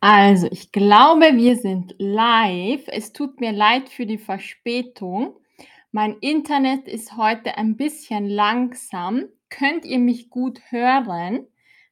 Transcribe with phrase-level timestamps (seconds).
[0.00, 2.84] Also, ich glaube, wir sind live.
[2.86, 5.36] Es tut mir leid für die Verspätung.
[5.90, 9.24] Mein Internet ist heute ein bisschen langsam.
[9.50, 11.46] Könnt ihr mich gut hören?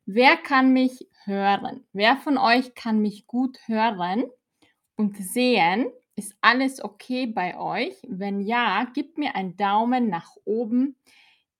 [0.04, 1.84] Wer kann mich hören?
[1.92, 4.24] Wer von euch kann mich gut hören
[4.94, 5.86] und sehen?
[6.14, 7.96] Ist alles okay bei euch?
[8.06, 10.96] Wenn ja, gebt mir einen Daumen nach oben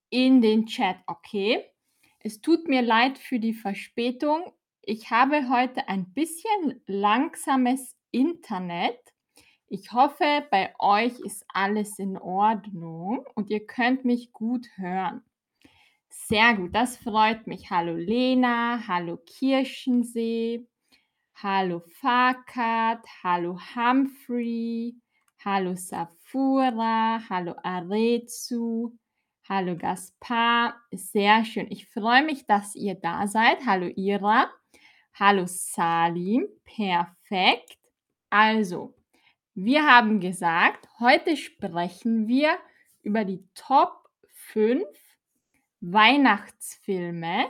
[0.09, 1.65] in den Chat, okay?
[2.19, 4.53] Es tut mir leid für die Verspätung.
[4.89, 8.97] Ich habe heute ein bisschen langsames Internet.
[9.67, 15.25] Ich hoffe, bei euch ist alles in Ordnung und ihr könnt mich gut hören.
[16.07, 17.69] Sehr gut, das freut mich.
[17.69, 20.65] Hallo Lena, hallo Kirschensee,
[21.35, 24.95] hallo Fakat, hallo Humphrey,
[25.43, 28.97] hallo Safura, hallo Arezu,
[29.49, 30.77] hallo Gaspar.
[30.93, 31.67] Sehr schön.
[31.71, 33.65] Ich freue mich, dass ihr da seid.
[33.65, 34.49] Hallo Ira,
[35.19, 36.47] hallo Salim.
[36.63, 37.77] Perfekt.
[38.29, 38.93] Also,
[39.55, 42.57] wir haben gesagt, heute sprechen wir
[43.01, 44.09] über die Top
[44.51, 44.83] 5
[45.79, 47.45] Weihnachtsfilme,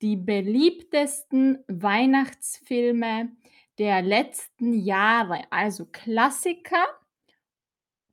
[0.00, 3.30] die beliebtesten Weihnachtsfilme
[3.78, 6.84] der letzten Jahre, also Klassiker.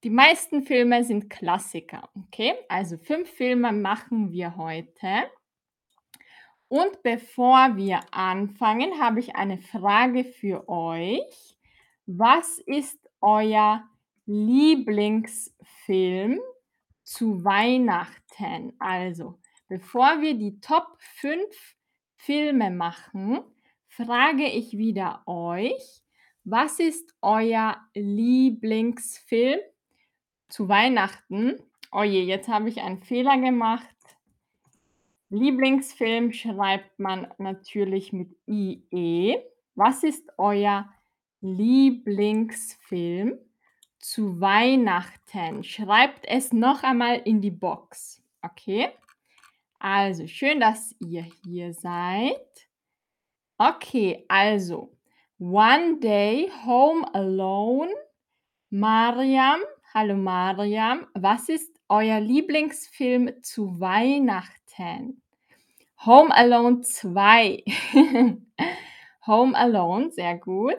[0.03, 2.55] Die meisten Filme sind Klassiker, okay?
[2.67, 5.29] Also 5 Filme machen wir heute.
[6.69, 11.57] Und bevor wir anfangen, habe ich eine Frage für euch.
[12.05, 13.83] Was ist euer
[14.25, 16.41] Lieblingsfilm
[17.03, 18.73] zu Weihnachten?
[18.79, 21.45] Also, bevor wir die Top 5
[22.17, 23.39] Filme machen,
[23.87, 26.01] frage ich wieder euch,
[26.43, 29.59] was ist euer Lieblingsfilm
[30.49, 31.59] zu Weihnachten?
[31.91, 33.95] Oh je, jetzt habe ich einen Fehler gemacht.
[35.29, 39.37] Lieblingsfilm schreibt man natürlich mit IE.
[39.75, 40.89] Was ist euer
[41.41, 43.37] Lieblingsfilm
[43.99, 45.63] zu Weihnachten?
[45.63, 48.23] Schreibt es noch einmal in die Box.
[48.41, 48.89] Okay?
[49.79, 52.69] Also, schön, dass ihr hier seid.
[53.57, 54.97] Okay, also
[55.39, 57.91] One Day Home Alone.
[58.69, 59.59] Mariam,
[59.93, 61.05] hallo Mariam.
[61.13, 65.21] Was ist euer Lieblingsfilm zu Weihnachten?
[66.05, 67.63] Home Alone 2.
[69.25, 70.75] Home Alone, sehr gut.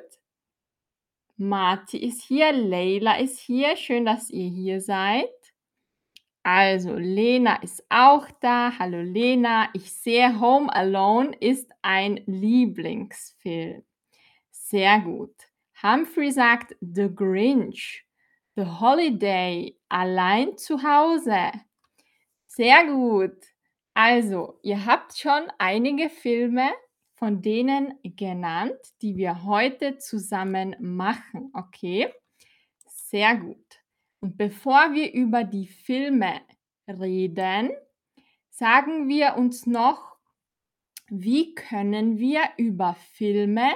[1.37, 3.77] Marti ist hier, Leila ist hier.
[3.77, 5.29] Schön, dass ihr hier seid.
[6.45, 8.79] Also, Lena ist auch da.
[8.79, 9.69] Hallo Lena.
[9.75, 13.85] Ich sehe, Home Alone ist ein Lieblingsfilm.
[14.51, 15.35] Sehr gut.
[15.83, 18.07] Humphrey sagt The Grinch.
[18.55, 19.77] The Holiday.
[19.89, 21.51] Allein zu Hause.
[22.47, 23.37] Sehr gut.
[24.01, 26.71] Also, ihr habt schon einige Filme
[27.15, 31.51] von denen genannt, die wir heute zusammen machen.
[31.53, 32.15] Okay?
[32.87, 33.81] Sehr gut.
[34.21, 36.43] Und bevor wir über die Filme
[36.87, 37.73] reden,
[38.51, 40.17] sagen wir uns noch,
[41.09, 43.73] wie können wir über Filme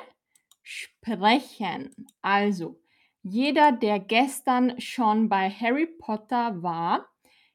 [0.62, 1.96] sprechen?
[2.20, 2.80] Also,
[3.24, 7.11] jeder, der gestern schon bei Harry Potter war,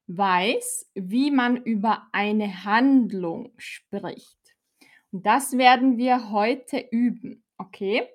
[0.08, 4.38] weiß, wie man über eine Handlung spricht.
[5.12, 8.08] Und das werden wir heute üben, okay?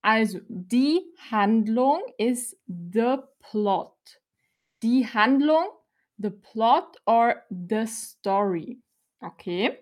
[0.00, 3.96] Also, die Handlung ist the plot.
[4.82, 5.64] Die Handlung,
[6.18, 8.80] the plot or the story.
[9.20, 9.78] Okay?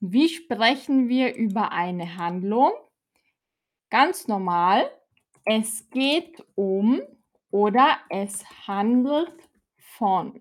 [0.00, 2.72] Wie sprechen wir über eine Handlung?
[3.90, 4.90] Ganz normal.
[5.44, 7.00] Es geht um
[7.50, 9.32] oder es handelt
[9.76, 10.40] von.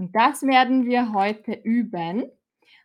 [0.00, 2.24] Und das werden wir heute üben.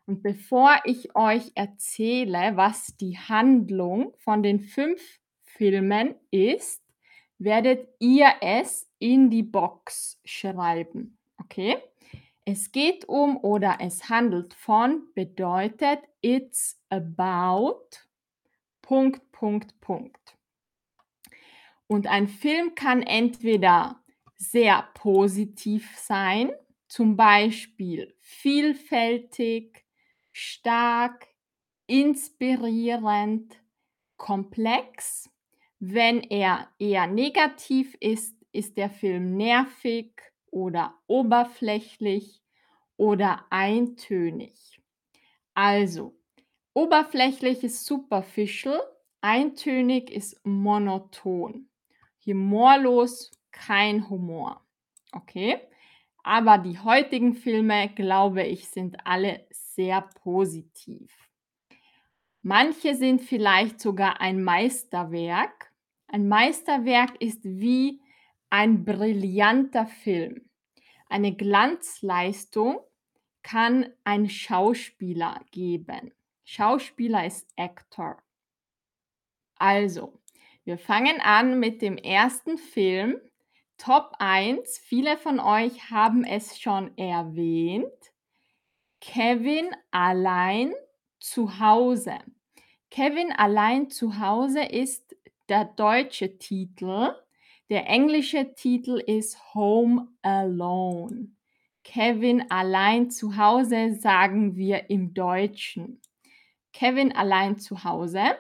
[0.06, 5.02] Und bevor ich euch erzähle, was die Handlung von den fünf
[5.46, 6.84] Filmen ist,
[7.38, 11.18] werdet ihr es in die Box schreiben.
[11.38, 11.78] Okay?
[12.44, 17.80] Es geht um oder es handelt von bedeutet it's about
[18.82, 20.36] Punkt, Punkt, Punkt.
[21.88, 24.04] Und ein Film kann entweder
[24.36, 26.52] sehr positiv sein,
[26.96, 29.84] zum Beispiel vielfältig,
[30.32, 31.28] stark,
[31.88, 33.62] inspirierend,
[34.16, 35.30] komplex.
[35.80, 40.14] Wenn er eher negativ ist, ist der Film nervig
[40.52, 42.42] oder oberflächlich
[42.96, 44.82] oder eintönig.
[45.54, 46.18] Also,
[46.74, 48.80] oberflächlich ist superficial,
[49.20, 51.68] eintönig ist monoton.
[52.26, 54.66] Humorlos, kein Humor.
[55.12, 55.60] Okay?
[56.28, 61.12] Aber die heutigen Filme, glaube ich, sind alle sehr positiv.
[62.42, 65.72] Manche sind vielleicht sogar ein Meisterwerk.
[66.08, 68.02] Ein Meisterwerk ist wie
[68.50, 70.50] ein brillanter Film.
[71.10, 72.80] Eine Glanzleistung
[73.44, 76.12] kann ein Schauspieler geben.
[76.44, 78.18] Schauspieler ist Actor.
[79.58, 80.20] Also,
[80.64, 83.22] wir fangen an mit dem ersten Film.
[83.78, 84.78] Top 1.
[84.80, 87.86] Viele von euch haben es schon erwähnt.
[89.02, 90.74] Kevin allein
[91.20, 92.18] zu Hause.
[92.90, 95.16] Kevin allein zu Hause ist
[95.50, 97.14] der deutsche Titel.
[97.70, 101.30] Der englische Titel ist Home Alone.
[101.84, 106.02] Kevin allein zu Hause sagen wir im Deutschen.
[106.74, 108.38] Kevin allein zu Hause.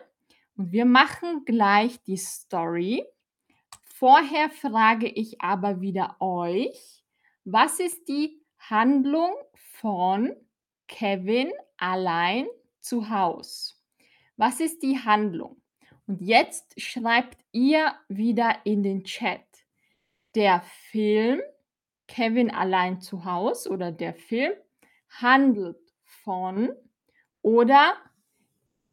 [0.57, 3.03] Und wir machen gleich die Story.
[3.97, 7.01] Vorher frage ich aber wieder euch,
[7.45, 10.35] was ist die Handlung von
[10.89, 12.45] Kevin allein
[12.81, 13.75] zu Hause?
[14.35, 15.61] Was ist die Handlung?
[16.07, 19.45] Und jetzt schreibt ihr wieder in den Chat.
[20.35, 20.61] Der
[20.91, 21.39] Film
[22.05, 24.51] Kevin allein zu Hause oder der Film
[25.21, 26.69] handelt von
[27.41, 27.95] oder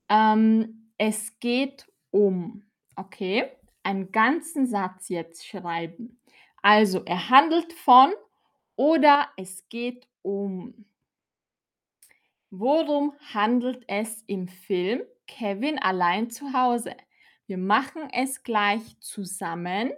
[0.08, 2.70] ähm, es geht um.
[2.94, 3.50] Okay,
[3.82, 6.20] einen ganzen Satz jetzt schreiben.
[6.62, 8.12] Also er handelt von
[8.76, 10.86] oder es geht um.
[12.50, 16.94] Worum handelt es im Film Kevin allein zu Hause?
[17.46, 19.92] Wir machen es gleich zusammen,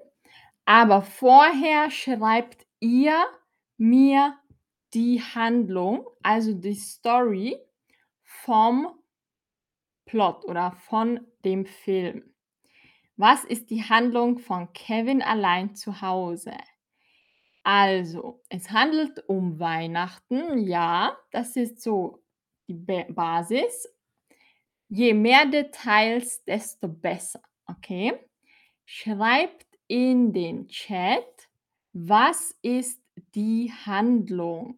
[0.64, 3.26] aber vorher schreibt ihr
[3.76, 4.38] mir
[4.94, 7.58] die Handlung, also die Story
[8.22, 8.88] vom
[10.06, 12.33] Plot oder von dem Film.
[13.16, 16.52] Was ist die Handlung von Kevin allein zu Hause?
[17.62, 22.22] Also, es handelt um Weihnachten, ja, das ist so
[22.68, 23.88] die Ba- Basis.
[24.88, 28.12] Je mehr Details, desto besser, okay?
[28.84, 31.48] Schreibt in den Chat,
[31.92, 33.00] was ist
[33.34, 34.76] die Handlung?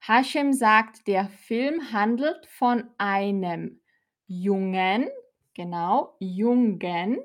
[0.00, 3.80] Hashem sagt, der Film handelt von einem
[4.26, 5.08] Jungen,
[5.54, 7.18] genau, Jungen,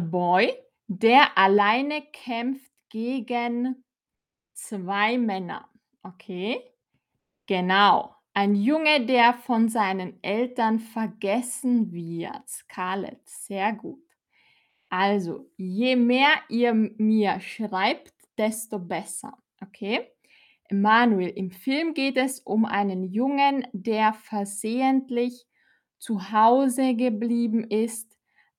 [0.00, 0.52] boy,
[0.86, 3.84] der alleine kämpft gegen
[4.54, 5.68] zwei Männer.
[6.02, 6.60] Okay?
[7.46, 8.14] Genau.
[8.34, 12.48] Ein Junge, der von seinen Eltern vergessen wird.
[12.48, 14.04] Scarlett, sehr gut.
[14.88, 19.36] Also, je mehr ihr mir schreibt, desto besser.
[19.60, 20.08] Okay?
[20.70, 25.46] Emanuel, im Film geht es um einen Jungen, der versehentlich
[25.98, 28.07] zu Hause geblieben ist,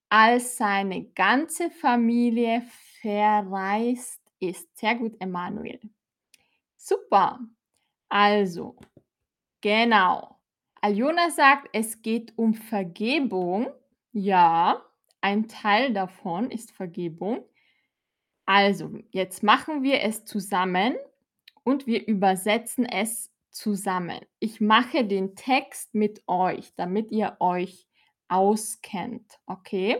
[0.09, 2.63] als seine ganze Familie
[3.01, 4.75] verreist ist.
[4.77, 5.79] Sehr gut, Emanuel.
[6.77, 7.39] Super.
[8.09, 8.75] Also,
[9.61, 10.39] genau.
[10.81, 13.67] Aljona sagt, es geht um Vergebung.
[14.11, 14.83] Ja,
[15.21, 17.45] ein Teil davon ist Vergebung.
[18.45, 20.95] Also, jetzt machen wir es zusammen
[21.63, 24.19] und wir übersetzen es zusammen.
[24.39, 27.88] Ich mache den Text mit euch, damit ihr euch
[28.29, 29.39] auskennt.
[29.45, 29.97] Okay?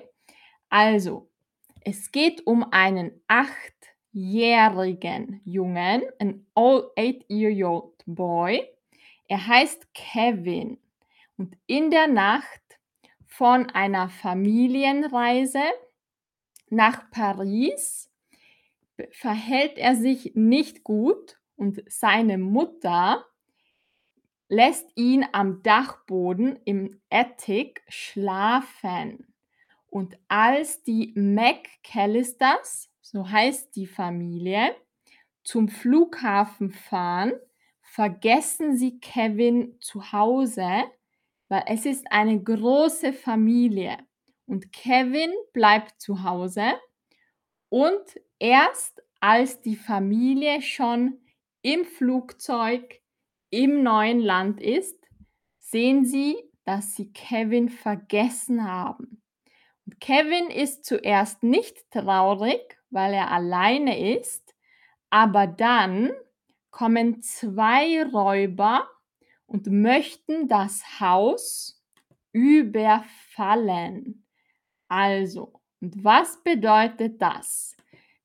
[0.70, 1.30] Also,
[1.81, 8.68] es geht um einen achtjährigen Jungen, ein eight-year-old boy.
[9.28, 10.78] Er heißt Kevin.
[11.38, 12.62] Und in der Nacht
[13.26, 15.64] von einer Familienreise
[16.69, 18.12] nach Paris
[19.12, 23.26] verhält er sich nicht gut und seine Mutter
[24.49, 29.33] lässt ihn am Dachboden im Attic schlafen.
[29.87, 34.75] Und als die McCallisters, so heißt die Familie,
[35.44, 37.33] zum Flughafen fahren,
[37.81, 40.83] vergessen sie Kevin zu Hause,
[41.47, 43.97] weil es ist eine große Familie.
[44.45, 46.73] Und Kevin bleibt zu Hause
[47.69, 51.19] und erst als die Familie schon
[51.61, 52.99] im Flugzeug
[53.49, 54.97] im neuen Land ist,
[55.59, 59.21] sehen sie, dass sie Kevin vergessen haben.
[59.85, 64.56] Und Kevin ist zuerst nicht traurig, weil er alleine ist,
[65.09, 66.11] aber dann
[66.69, 68.87] kommen zwei Räuber
[69.47, 71.83] und möchten das Haus
[72.31, 74.25] überfallen.
[74.87, 77.75] Also, und was bedeutet das?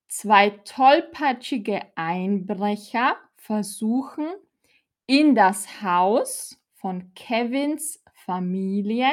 [0.08, 4.26] Zwei tollpatschige Einbrecher versuchen,
[5.06, 9.08] in das Haus von Kevins Familie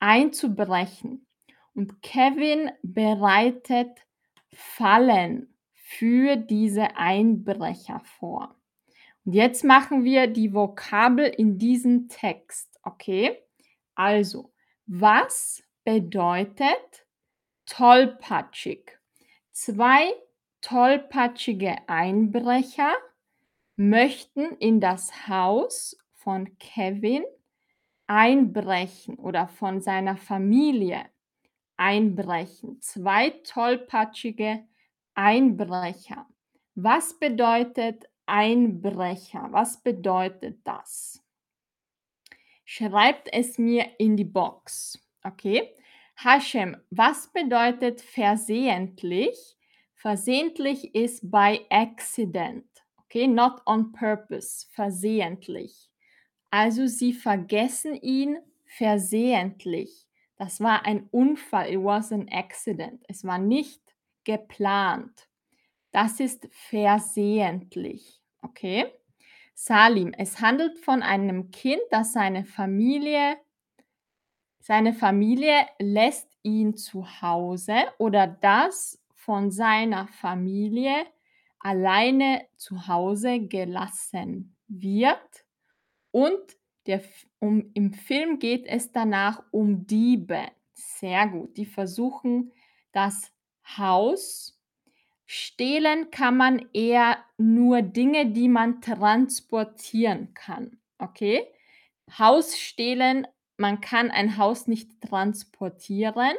[0.00, 1.26] einzubrechen.
[1.74, 4.06] Und Kevin bereitet
[4.52, 8.54] Fallen für diese Einbrecher vor.
[9.24, 13.42] Und jetzt machen wir die Vokabel in diesem Text, okay?
[13.94, 14.52] Also,
[14.86, 17.06] Was bedeutet
[17.64, 18.98] tollpatschig?
[19.52, 20.12] 2
[20.60, 22.92] tollpatschige Einbrecher
[23.76, 27.24] möchten in das Haus von Kevin
[28.06, 31.04] einbrechen oder von seiner Familie
[31.76, 32.80] einbrechen.
[32.80, 34.64] 2 tollpatschige
[35.14, 36.26] Einbrecher.
[36.74, 39.48] Was bedeutet Einbrecher?
[39.50, 41.22] Was bedeutet das?
[42.64, 45.74] Schreibt es mir in die Box, okay?
[46.16, 49.56] Hashem, was bedeutet versehentlich?
[49.94, 52.66] Versehentlich ist by accident,
[53.14, 53.26] okay?
[53.26, 55.88] Not on purpose, versehentlich.
[56.50, 60.06] Also sie vergessen ihn versehentlich.
[60.36, 63.04] Das war ein Unfall, it was an accident.
[63.08, 63.80] Es war nicht
[64.24, 65.28] geplant.
[65.92, 68.86] Das ist versehentlich, okay?
[69.54, 73.36] Salim, es handelt von einem Kind, das seine Familie
[74.58, 81.04] seine Familie lässt ihn zu Hause oder das von seiner Familie
[81.64, 85.44] alleine zu Hause gelassen wird
[86.12, 86.38] und
[86.86, 87.02] der
[87.40, 90.42] um im Film geht es danach um Diebe.
[90.74, 92.52] Sehr gut, die versuchen
[92.92, 93.32] das
[93.76, 94.60] Haus
[95.26, 101.46] stehlen kann man eher nur Dinge, die man transportieren kann, okay?
[102.18, 106.34] Haus stehlen, man kann ein Haus nicht transportieren.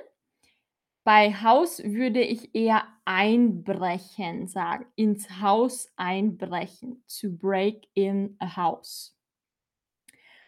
[1.06, 9.16] Bei Haus würde ich eher einbrechen sagen, ins Haus einbrechen, to break in a house.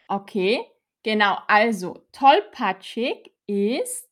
[0.08, 0.60] Okay,
[1.04, 4.08] genau, also tollpatschig ist,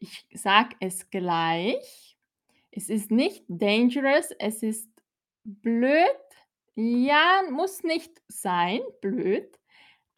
[0.00, 2.18] ich sage es gleich,
[2.70, 4.90] es ist nicht dangerous, es ist
[5.44, 6.04] blöd.
[6.74, 9.58] Ja, muss nicht sein, blöd.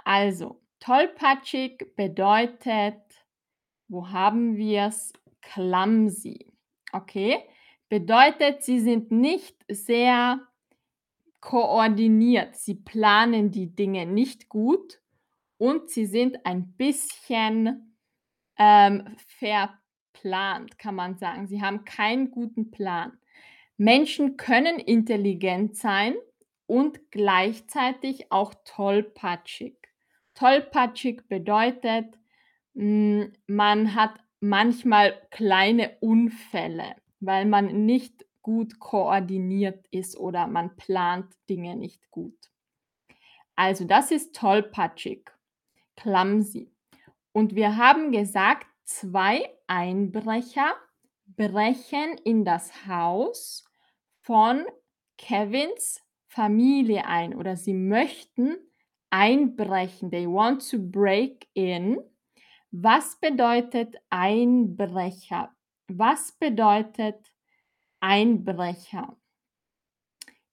[0.04, 3.00] Also, tollpatschig bedeutet,
[3.88, 5.12] wo haben wir es?
[5.42, 6.52] Clumsy.
[6.92, 7.38] Okay,
[7.88, 10.40] bedeutet, sie sind nicht sehr
[11.40, 12.56] koordiniert.
[12.56, 15.00] Sie planen die Dinge nicht gut
[15.58, 17.96] und sie sind ein bisschen
[18.58, 21.46] ähm, verplant, kann man sagen.
[21.46, 23.12] Sie haben keinen guten Plan.
[23.76, 26.14] Menschen können intelligent sein
[26.66, 29.76] und gleichzeitig auch tollpatschig.
[30.34, 32.18] Tollpatschig bedeutet,
[32.74, 41.32] hm, man hat manchmal kleine Unfälle, weil man nicht gut koordiniert ist oder man plant
[41.48, 42.50] Dinge nicht gut.
[43.54, 45.30] Also das ist tollpatschig,
[45.96, 46.72] clumsy.
[47.32, 50.74] Und wir haben gesagt, zwei Einbrecher
[51.36, 53.64] brechen in das Haus
[54.20, 54.64] von
[55.18, 58.56] Kevins Familie ein oder sie möchten
[59.10, 60.10] einbrechen.
[60.10, 61.98] They want to break in.
[62.72, 65.52] Was bedeutet Einbrecher?
[65.88, 67.32] Was bedeutet
[67.98, 69.16] Einbrecher?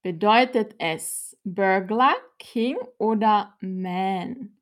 [0.02, 4.58] Bedeutet es Burglar, King oder Man?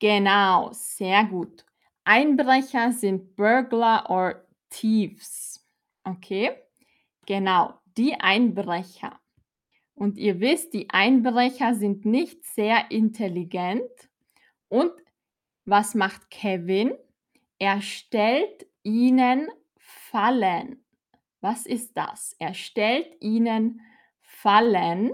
[0.00, 1.64] Genau, sehr gut.
[2.02, 5.64] Einbrecher sind Burglar or Thieves.
[6.02, 6.56] Okay?
[7.24, 9.20] Genau, die Einbrecher.
[9.94, 13.90] Und ihr wisst, die Einbrecher sind nicht sehr intelligent.
[14.68, 14.92] Und
[15.70, 16.92] was macht Kevin?
[17.58, 19.48] Er stellt ihnen
[19.78, 20.84] Fallen.
[21.40, 22.34] Was ist das?
[22.38, 23.80] Er stellt ihnen
[24.20, 25.12] Fallen.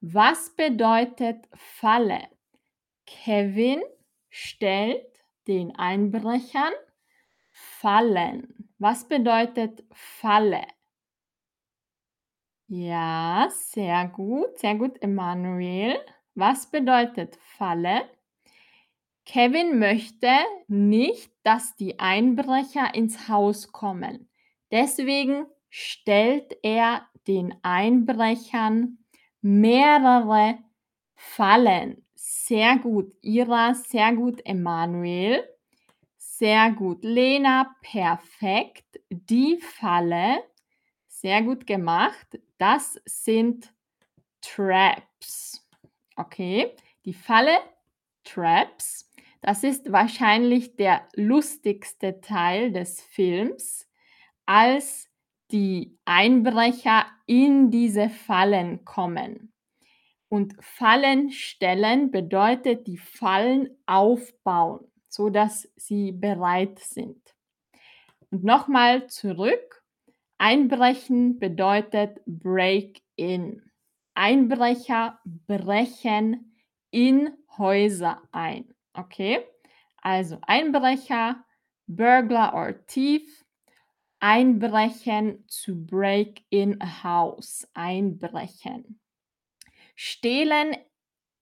[0.00, 2.28] Was bedeutet Falle?
[3.06, 3.82] Kevin
[4.30, 5.06] stellt
[5.46, 6.72] den Einbrechern
[7.52, 8.70] Fallen.
[8.78, 10.66] Was bedeutet Falle?
[12.68, 15.98] Ja, sehr gut, sehr gut, Emanuel.
[16.34, 18.15] Was bedeutet Falle?
[19.26, 20.30] Kevin möchte
[20.68, 24.30] nicht, dass die Einbrecher ins Haus kommen.
[24.70, 28.98] Deswegen stellt er den Einbrechern
[29.42, 30.58] mehrere
[31.16, 32.06] Fallen.
[32.14, 35.44] Sehr gut, Ira, sehr gut, Emanuel.
[36.16, 39.00] Sehr gut, Lena, perfekt.
[39.10, 40.42] Die Falle,
[41.08, 42.38] sehr gut gemacht.
[42.58, 43.72] Das sind
[44.40, 45.66] Traps.
[46.14, 47.58] Okay, die Falle,
[48.22, 49.05] Traps.
[49.40, 53.88] Das ist wahrscheinlich der lustigste Teil des Films,
[54.44, 55.08] als
[55.50, 59.52] die Einbrecher in diese Fallen kommen.
[60.28, 67.34] Und Fallen stellen bedeutet die Fallen aufbauen, so dass sie bereit sind.
[68.30, 69.82] Und nochmal zurück.
[70.38, 73.62] Einbrechen bedeutet break in.
[74.14, 76.58] Einbrecher brechen
[76.90, 78.75] in Häuser ein.
[78.96, 79.44] Okay?
[80.02, 81.44] Also Einbrecher,
[81.86, 83.44] Burglar or Thief,
[84.20, 88.98] einbrechen, to break in a house, einbrechen.
[89.94, 90.76] Stehlen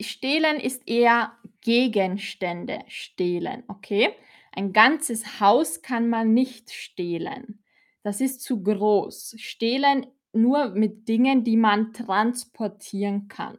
[0.01, 4.15] stehlen ist eher Gegenstände stehlen, okay?
[4.53, 7.65] Ein ganzes Haus kann man nicht stehlen.
[8.03, 9.37] Das ist zu groß.
[9.39, 13.59] Stehlen nur mit Dingen, die man transportieren kann.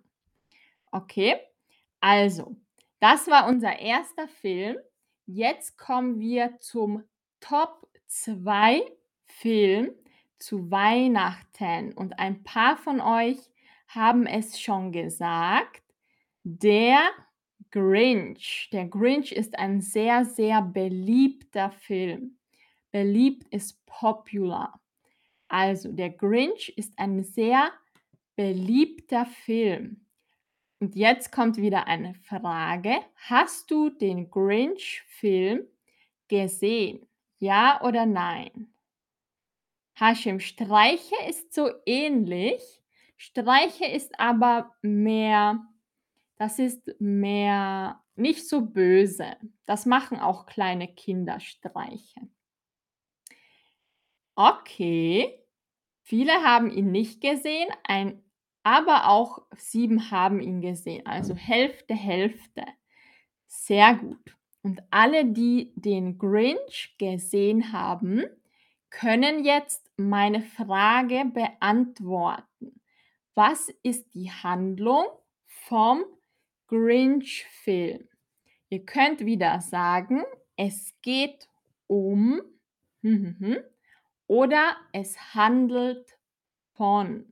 [0.91, 1.37] Okay?
[1.99, 2.55] Also,
[3.05, 4.77] das war unser erster Film.
[5.27, 7.03] Jetzt kommen wir zum
[7.39, 8.81] Top 2
[9.27, 9.91] Film
[10.39, 13.37] zu Weihnachten und ein paar von euch
[13.87, 15.83] haben es schon gesagt.
[16.43, 16.97] Der
[17.69, 18.69] Grinch.
[18.73, 22.39] Der Grinch ist ein sehr, sehr beliebter Film.
[22.89, 24.81] Beliebt ist popular.
[25.47, 27.71] Also, der Grinch ist ein sehr
[28.35, 30.04] beliebter Film.
[30.79, 32.97] Und jetzt kommt wieder eine Frage.
[33.15, 35.65] Hast du den Grinch-Film
[36.27, 37.07] gesehen?
[37.39, 38.73] Ja oder nein?
[39.97, 42.81] Hashim, Streiche ist so ähnlich.
[43.17, 45.65] Streiche ist aber mehr,
[46.37, 49.37] das ist mehr nicht so böse.
[49.65, 52.27] Das machen auch kleine Kinder Streiche.
[54.35, 55.39] Okay,
[56.01, 58.21] viele haben ihn nicht gesehen, ein,
[58.65, 61.05] aber auch sieben haben ihn gesehen.
[61.05, 62.65] Also Hälfte, Hälfte.
[63.45, 64.35] Sehr gut.
[64.63, 68.23] Und alle, die den Grinch gesehen haben,
[68.89, 72.81] können jetzt meine Frage beantworten.
[73.35, 75.05] Was ist die Handlung
[75.45, 76.03] vom
[76.67, 78.09] Grinch-Film?
[78.69, 80.23] Ihr könnt wieder sagen,
[80.57, 81.47] es geht
[81.85, 82.41] um
[84.25, 86.17] oder es handelt
[86.73, 87.31] von.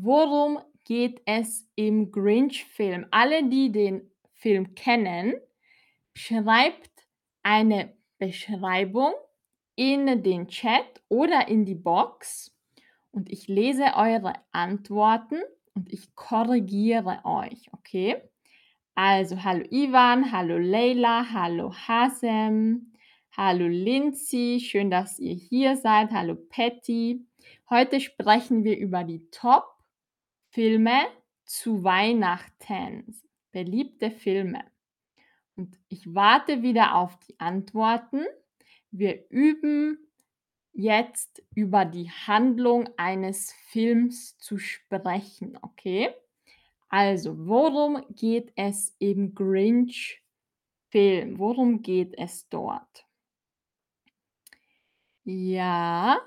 [0.00, 3.06] Worum geht es im Grinch-Film?
[3.10, 5.34] Alle, die den Film kennen,
[6.14, 6.90] schreibt
[7.42, 9.12] eine Beschreibung
[9.74, 12.54] in den Chat oder in die Box
[13.10, 15.40] und ich lese eure Antworten
[15.74, 18.22] und ich korrigiere euch, okay?
[18.94, 22.92] Also, hallo Ivan, hallo Leila, hallo Hasem,
[23.36, 27.26] hallo Lindsay, schön, dass ihr hier seid, hallo Patty.
[27.68, 29.28] Heute sprechen wir über die
[30.48, 31.02] Top-Filme
[31.44, 33.14] zu Weihnachten,
[33.52, 34.64] beliebte Filme.
[35.56, 38.24] Und ich warte wieder auf die Antworten.
[38.90, 39.98] Wir üben
[40.72, 46.14] jetzt über die Handlung eines Films zu sprechen, okay?
[46.88, 51.38] Also, worum geht es im Grinch-Film?
[51.38, 53.06] Worum geht es dort?
[55.24, 56.18] Ja,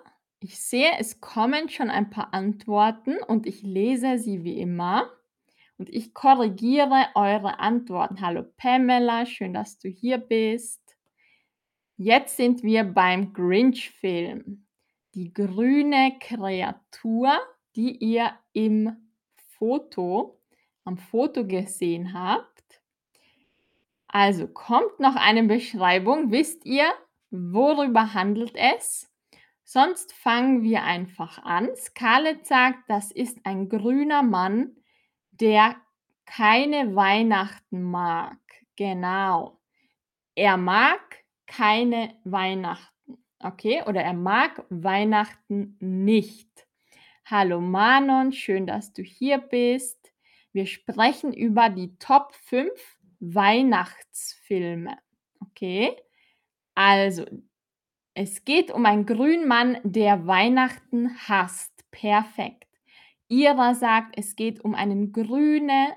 [0.44, 5.08] ich sehe, es kommen schon ein paar Antworten und ich lese sie wie immer
[5.78, 8.22] und ich korrigiere eure Antworten.
[8.22, 10.98] Hallo Pamela, schön, dass du hier bist.
[11.96, 14.66] Jetzt sind wir beim Grinch-Film.
[15.14, 17.38] Die grüne Kreatur,
[17.76, 20.40] die ihr im Foto,
[20.86, 22.82] am Foto gesehen habt.
[24.08, 26.32] Also kommt noch eine Beschreibung.
[26.32, 26.92] Wisst ihr,
[27.30, 29.11] worüber handelt es?
[29.74, 31.70] Sonst fangen wir einfach an.
[31.78, 34.76] Scarlett sagt, das ist ein grüner Mann,
[35.32, 35.78] der
[36.26, 38.38] keine Weihnachten mag.
[38.76, 39.62] Genau.
[40.36, 41.00] Er mag
[41.48, 43.24] keine Weihnachten.
[43.40, 43.82] Okay?
[43.88, 46.68] Oder er mag Weihnachten nicht.
[47.24, 50.12] Hallo Manon, schön, dass du hier bist.
[50.52, 52.70] Wir sprechen über die Top 5
[53.22, 54.98] Weihnachtsfilme.
[55.40, 55.96] Okay?
[56.76, 57.26] Also,
[58.14, 61.72] es geht um einen Grünmann, der Weihnachten hasst.
[61.92, 62.68] Perfekt.
[63.28, 65.96] Ira sagt, es geht um einen grüne,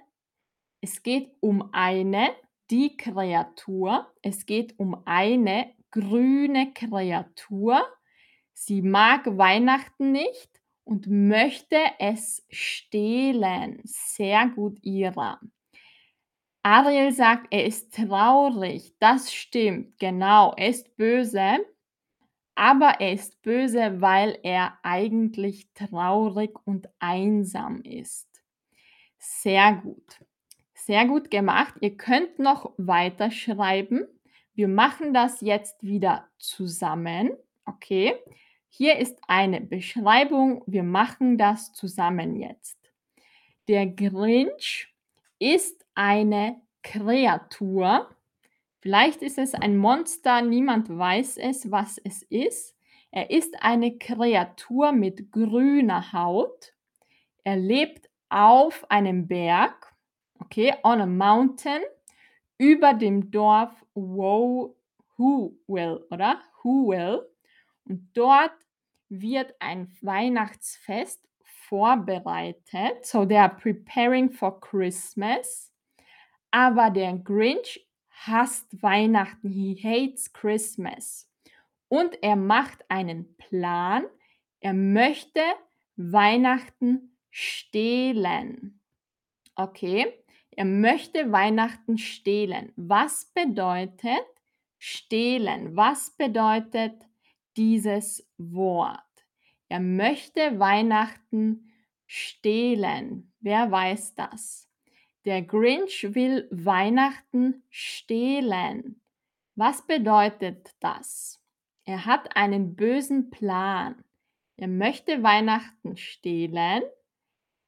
[0.80, 2.30] es geht um eine
[2.70, 4.12] die Kreatur.
[4.22, 7.82] Es geht um eine grüne Kreatur.
[8.52, 13.80] Sie mag Weihnachten nicht und möchte es stehlen.
[13.84, 15.40] Sehr gut, Ira.
[16.62, 18.94] Ariel sagt, er ist traurig.
[18.98, 20.54] Das stimmt, genau.
[20.56, 21.64] Er ist böse,
[22.54, 28.28] aber er ist böse, weil er eigentlich traurig und einsam ist.
[29.18, 30.20] Sehr gut.
[30.74, 31.74] Sehr gut gemacht.
[31.80, 34.06] Ihr könnt noch weiterschreiben.
[34.54, 37.30] Wir machen das jetzt wieder zusammen.
[37.64, 38.14] Okay.
[38.68, 40.62] Hier ist eine Beschreibung.
[40.66, 42.78] Wir machen das zusammen jetzt.
[43.66, 44.92] Der Grinch
[45.38, 48.13] ist eine Kreatur.
[48.84, 52.76] Vielleicht ist es ein Monster, niemand weiß es, was es ist.
[53.10, 56.74] Er ist eine Kreatur mit grüner Haut.
[57.44, 59.90] Er lebt auf einem Berg
[60.38, 61.80] okay, on a mountain
[62.58, 64.76] über dem Dorf Wow
[65.16, 66.42] Whoville, oder?
[66.62, 67.26] Whoville.
[67.86, 68.52] Und dort
[69.08, 73.06] wird ein Weihnachtsfest vorbereitet.
[73.06, 75.72] So they are preparing for Christmas.
[76.50, 77.83] Aber der Grinch
[78.14, 79.50] hasst Weihnachten.
[79.50, 81.30] He hates Christmas.
[81.88, 84.04] Und er macht einen Plan.
[84.60, 85.40] Er möchte
[85.96, 88.80] Weihnachten stehlen.
[89.56, 90.12] Okay,
[90.50, 92.72] er möchte Weihnachten stehlen.
[92.76, 94.24] Was bedeutet
[94.78, 95.76] stehlen?
[95.76, 96.94] Was bedeutet
[97.56, 99.00] dieses Wort?
[99.68, 101.72] Er möchte Weihnachten
[102.06, 103.32] stehlen.
[103.40, 104.70] Wer weiß das?
[105.24, 109.00] Der Grinch will Weihnachten stehlen.
[109.56, 111.40] Was bedeutet das?
[111.84, 114.04] Er hat einen bösen Plan.
[114.56, 116.82] Er möchte Weihnachten stehlen.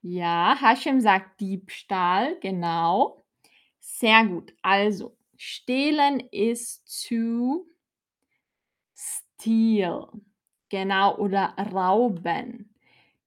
[0.02, 3.24] Ja, Hashem sagt Diebstahl, genau.
[3.80, 4.54] Sehr gut.
[4.60, 7.66] Also, stehlen ist to
[8.94, 10.08] steal.
[10.68, 12.74] Genau, oder rauben.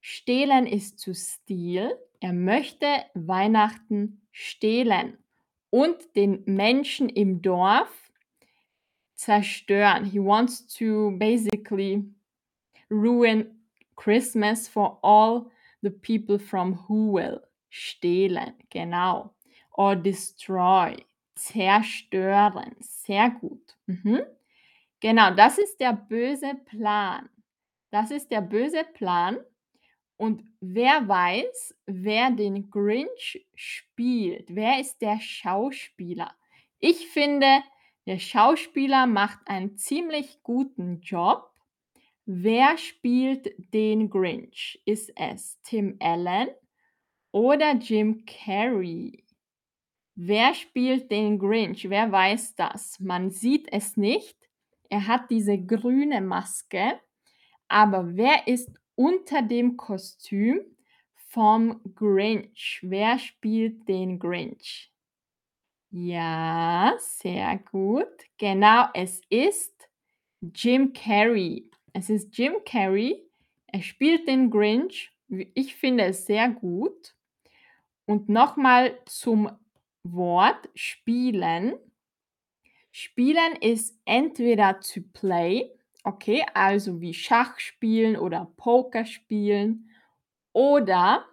[0.02, 1.98] Stehlen ist zu steal.
[2.20, 5.18] Er möchte Weihnachten stehlen
[5.70, 7.90] und den Menschen im Dorf
[9.16, 10.06] zerstören.
[10.06, 12.06] He wants to basically
[12.90, 13.66] ruin
[13.98, 17.42] Christmas for all the people from Whoville.
[17.70, 19.36] Stehlen, genau.
[19.74, 20.96] Or destroy,
[21.36, 22.78] zerstören.
[22.80, 23.78] Sehr gut.
[23.88, 24.22] Mhm.
[25.02, 27.30] Genau, das ist der böse Plan.
[27.92, 29.38] Das ist der böse Plan.
[30.20, 34.54] Und wer weiß, wer den Grinch spielt?
[34.54, 36.36] Wer ist der Schauspieler?
[36.78, 37.64] Ich finde,
[38.06, 41.50] der Schauspieler macht einen ziemlich guten Job.
[42.26, 44.82] Wer spielt den Grinch?
[44.84, 46.50] Ist es Tim Allen
[47.32, 49.24] oder Jim Carrey?
[50.16, 51.90] Wer spielt den Grinch?
[51.90, 53.00] Wer weiß das?
[53.00, 54.38] Man sieht es nicht.
[54.90, 57.00] Er hat diese grüne Maske.
[57.70, 60.60] Aber wer ist unter dem Kostüm
[61.16, 62.82] vom Grinch?
[62.82, 64.92] Wer spielt den Grinch?
[65.90, 68.10] Ja, sehr gut.
[68.38, 69.90] Genau, es ist
[70.54, 71.72] Jim Carrey.
[71.94, 73.24] Es ist Jim Carrey.
[73.68, 75.14] Er spielt den Grinch.
[75.30, 77.16] Ich finde es sehr gut.
[78.06, 79.50] Und nochmal zum
[80.04, 81.76] Wort spielen.
[82.92, 85.72] Spielen ist entweder to play,
[86.04, 89.90] okay, also wie Schach spielen oder Poker spielen,
[90.54, 91.26] oder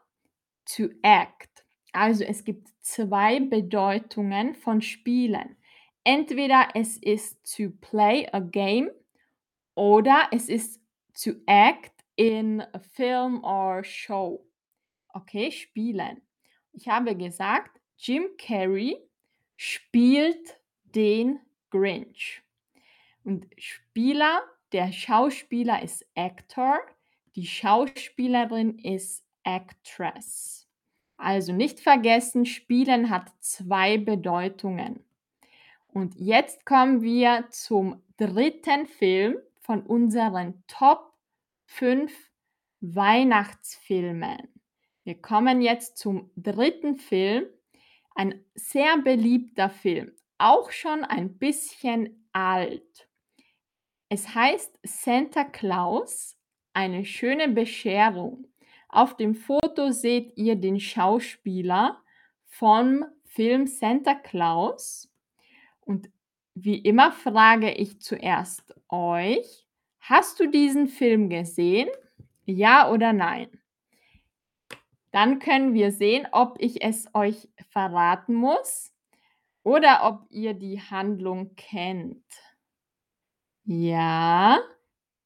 [0.66, 1.64] to act.
[1.92, 5.56] Also es gibt zwei Bedeutungen von Spielen.
[6.04, 8.90] Entweder es ist to play a game
[9.74, 10.80] oder es ist
[11.20, 14.46] to act in a film or show.
[15.08, 16.22] Okay, spielen.
[16.72, 18.98] Ich habe gesagt, Jim Carrey
[19.56, 22.42] spielt den Grinch.
[23.24, 26.78] Und Spieler, der Schauspieler ist Actor,
[27.36, 30.68] die Schauspielerin ist Actress.
[31.16, 35.04] Also nicht vergessen, Spielen hat zwei Bedeutungen.
[35.88, 41.12] Und jetzt kommen wir zum dritten Film von unseren Top
[41.66, 42.12] 5
[42.80, 44.48] Weihnachtsfilmen.
[45.04, 47.46] Wir kommen jetzt zum dritten Film.
[48.14, 53.05] Ein sehr beliebter Film, auch schon ein bisschen alt.
[54.08, 56.38] Es heißt Santa Claus,
[56.72, 58.46] eine schöne Bescherung.
[58.88, 62.00] Auf dem Foto seht ihr den Schauspieler
[62.44, 65.10] vom Film Santa Claus.
[65.80, 66.08] Und
[66.54, 69.66] wie immer frage ich zuerst euch,
[69.98, 71.88] hast du diesen Film gesehen?
[72.44, 73.48] Ja oder nein?
[75.10, 78.92] Dann können wir sehen, ob ich es euch verraten muss
[79.64, 82.22] oder ob ihr die Handlung kennt.
[83.68, 84.60] Ja,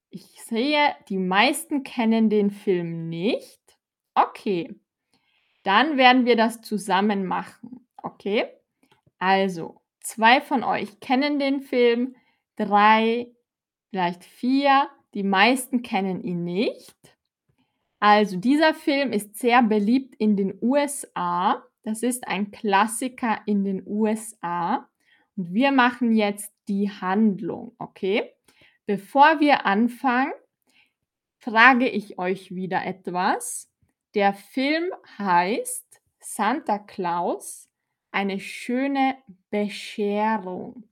[0.09, 3.61] ich sehe, die meisten kennen den Film nicht.
[4.15, 4.81] Okay,
[5.63, 7.87] dann werden wir das zusammen machen.
[8.03, 8.47] Okay,
[9.19, 12.17] also zwei von euch kennen den Film,
[12.57, 13.31] drei,
[13.91, 16.97] vielleicht vier, die meisten kennen ihn nicht.
[17.99, 21.63] Also dieser Film ist sehr beliebt in den USA.
[21.83, 24.89] Das ist ein Klassiker in den USA.
[25.37, 28.33] Und wir machen jetzt die Handlung, okay?
[28.87, 30.33] Bevor wir anfangen,
[31.39, 33.71] frage ich euch wieder etwas.
[34.15, 37.69] Der Film heißt Santa Claus,
[38.13, 39.17] eine schöne
[39.51, 40.85] Bescherung.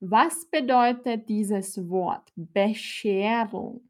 [0.00, 2.32] Was bedeutet dieses Wort?
[2.34, 3.88] Bescherung.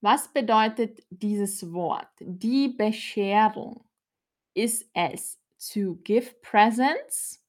[0.00, 2.08] Was bedeutet dieses Wort?
[2.18, 3.84] Die Bescherung.
[4.54, 5.38] Ist es
[5.72, 7.41] to give presents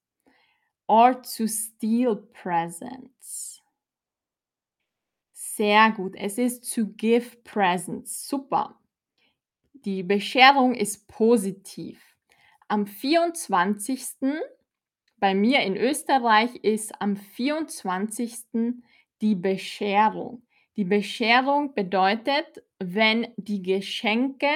[0.87, 3.61] or to steal presents.
[5.33, 6.15] Sehr gut.
[6.15, 8.27] Es ist to give presents.
[8.27, 8.79] Super.
[9.85, 12.01] Die Bescherung ist positiv.
[12.67, 14.41] Am 24.
[15.17, 18.45] bei mir in Österreich ist am 24.
[19.21, 20.41] die Bescherung.
[20.75, 24.49] Die Bescherung bedeutet, wenn die Geschenke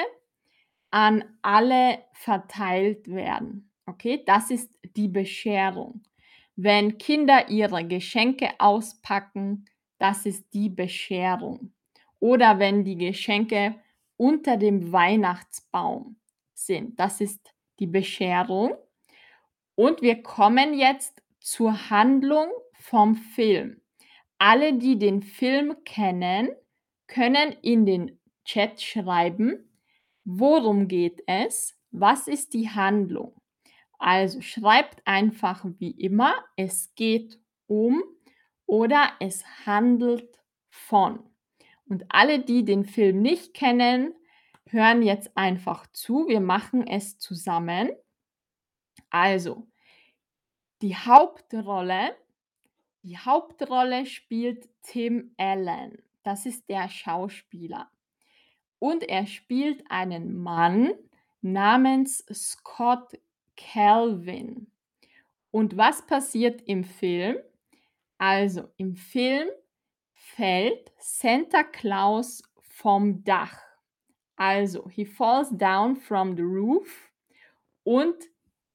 [0.89, 3.69] an alle verteilt werden.
[3.85, 6.01] Okay, das ist die Bescherung.
[6.59, 9.65] Wenn Kinder ihre Geschenke auspacken,
[9.99, 11.71] das ist die Bescherung.
[12.19, 13.75] Oder wenn die Geschenke
[14.17, 16.19] unter dem Weihnachtsbaum
[16.55, 18.73] sind, das ist die Bescherung.
[19.75, 23.79] Und wir kommen jetzt zur Handlung vom Film.
[24.39, 26.49] Alle, die den Film kennen,
[27.05, 29.69] können in den Chat schreiben,
[30.25, 33.39] worum geht es, was ist die Handlung.
[33.97, 38.03] Also schreibt einfach wie immer, es geht um
[38.65, 41.19] oder es handelt von.
[41.89, 44.13] Und alle, die den Film nicht kennen,
[44.65, 46.27] hören jetzt einfach zu.
[46.27, 47.91] Wir machen es zusammen.
[49.09, 49.67] Also,
[50.81, 52.15] die Hauptrolle,
[53.03, 56.03] die Hauptrolle spielt Tim Allen.
[56.23, 57.89] Das ist der Schauspieler.
[58.79, 60.93] Und er spielt einen Mann
[61.41, 63.17] namens Scott
[63.57, 64.71] Calvin.
[65.51, 67.37] Und was passiert im Film?
[68.17, 69.49] Also, im Film
[70.13, 73.59] fällt Santa Claus vom Dach.
[74.37, 77.11] Also, he falls down from the roof
[77.83, 78.15] und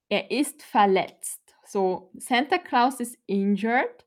[0.09, 1.41] er ist verletzt.
[1.65, 4.05] So, Santa Claus ist injured.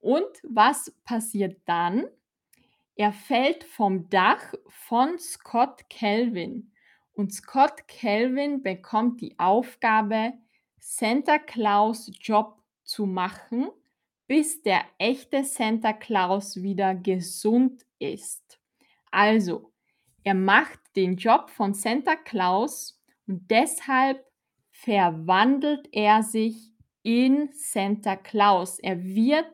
[0.00, 2.06] Und was passiert dann?
[2.96, 6.72] Er fällt vom Dach von Scott Kelvin.
[7.18, 10.34] Und Scott Kelvin bekommt die Aufgabe,
[10.78, 13.70] Santa Claus Job zu machen,
[14.28, 18.60] bis der echte Santa Claus wieder gesund ist.
[19.10, 19.72] Also,
[20.22, 24.24] er macht den Job von Santa Claus und deshalb
[24.70, 28.78] verwandelt er sich in Santa Claus.
[28.78, 29.50] Er wird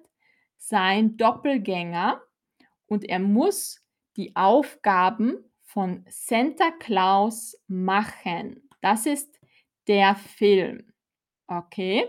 [0.59, 2.21] sein Doppelgänger
[2.85, 3.83] und er muss
[4.19, 8.69] die Aufgaben von Santa Claus machen.
[8.81, 9.41] Das ist
[9.89, 10.93] der Film.
[11.49, 12.09] Okay?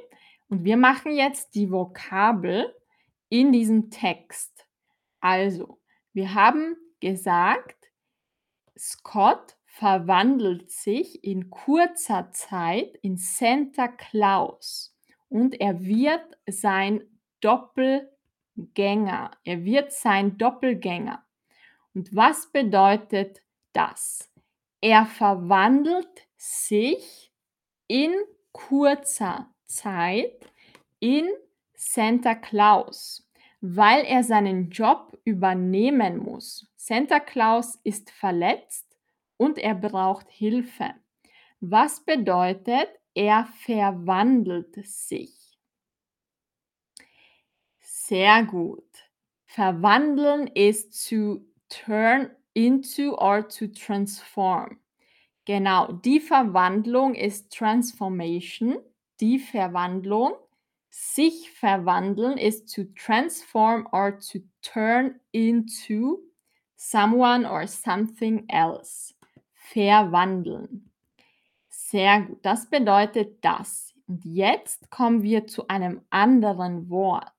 [0.50, 2.72] Und wir machen jetzt die Vokabel
[3.28, 4.68] in diesem Text.
[5.20, 5.82] Also,
[6.14, 7.90] wir haben gesagt,
[8.78, 14.96] Scott verwandelt sich in kurzer Zeit in Santa Claus
[15.28, 17.02] und er wird sein
[17.42, 19.32] Doppelgänger.
[19.44, 21.26] Er wird sein Doppelgänger.
[21.96, 23.42] Und was bedeutet
[23.76, 24.32] das?
[24.82, 27.32] Er verwandelt sich
[27.88, 28.14] in
[28.52, 30.52] kurzer Zeit
[31.00, 31.28] in
[31.74, 33.30] Santa Claus,
[33.62, 36.72] weil er seinen Job übernehmen muss.
[36.76, 38.96] Santa Claus ist verletzt
[39.38, 40.94] und er braucht Hilfe.
[41.60, 45.58] Was bedeutet, er verwandelt sich?
[47.80, 48.88] Sehr gut.
[49.46, 54.80] Verwandeln ist to turn into or to transform.
[55.46, 58.78] Genau, die Verwandlung ist Transformation.
[59.20, 60.34] Die Verwandlung.
[60.90, 66.24] Sich verwandeln ist to transform or to turn into
[66.76, 69.14] someone or something else.
[69.54, 70.90] Verwandeln.
[71.70, 72.40] Sehr gut.
[72.44, 73.94] Das bedeutet das.
[74.08, 77.32] Und jetzt kommen wir zu einem anderen Wort.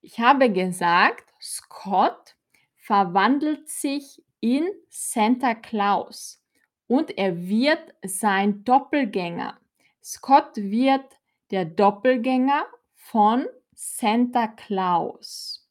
[0.00, 2.34] Ich habe gesagt, Scott
[2.76, 6.44] verwandelt sich in Santa Claus
[6.88, 9.58] und er wird sein Doppelgänger.
[10.02, 11.06] Scott wird
[11.52, 15.70] der Doppelgänger von Santa Claus.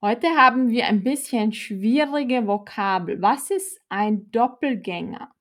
[0.00, 3.20] Heute haben wir ein bisschen schwierige Vokabel.
[3.20, 5.34] Was ist ein Doppelgänger?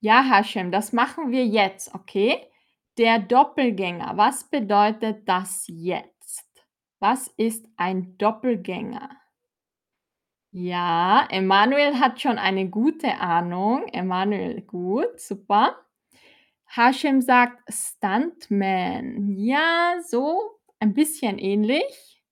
[0.00, 2.40] Ja, Hashem, das machen wir jetzt, okay?
[2.96, 6.64] Der Doppelgänger, was bedeutet das jetzt?
[7.00, 9.17] Was ist ein Doppelgänger?
[10.60, 13.86] Ja, Emanuel hat schon eine gute Ahnung.
[13.92, 15.76] Emanuel, gut, super.
[16.66, 19.36] Hashem sagt Stuntman.
[19.36, 22.24] Ja, so ein bisschen ähnlich.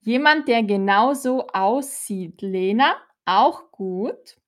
[0.00, 2.40] Jemand, der genauso aussieht.
[2.40, 4.40] Lena, auch gut.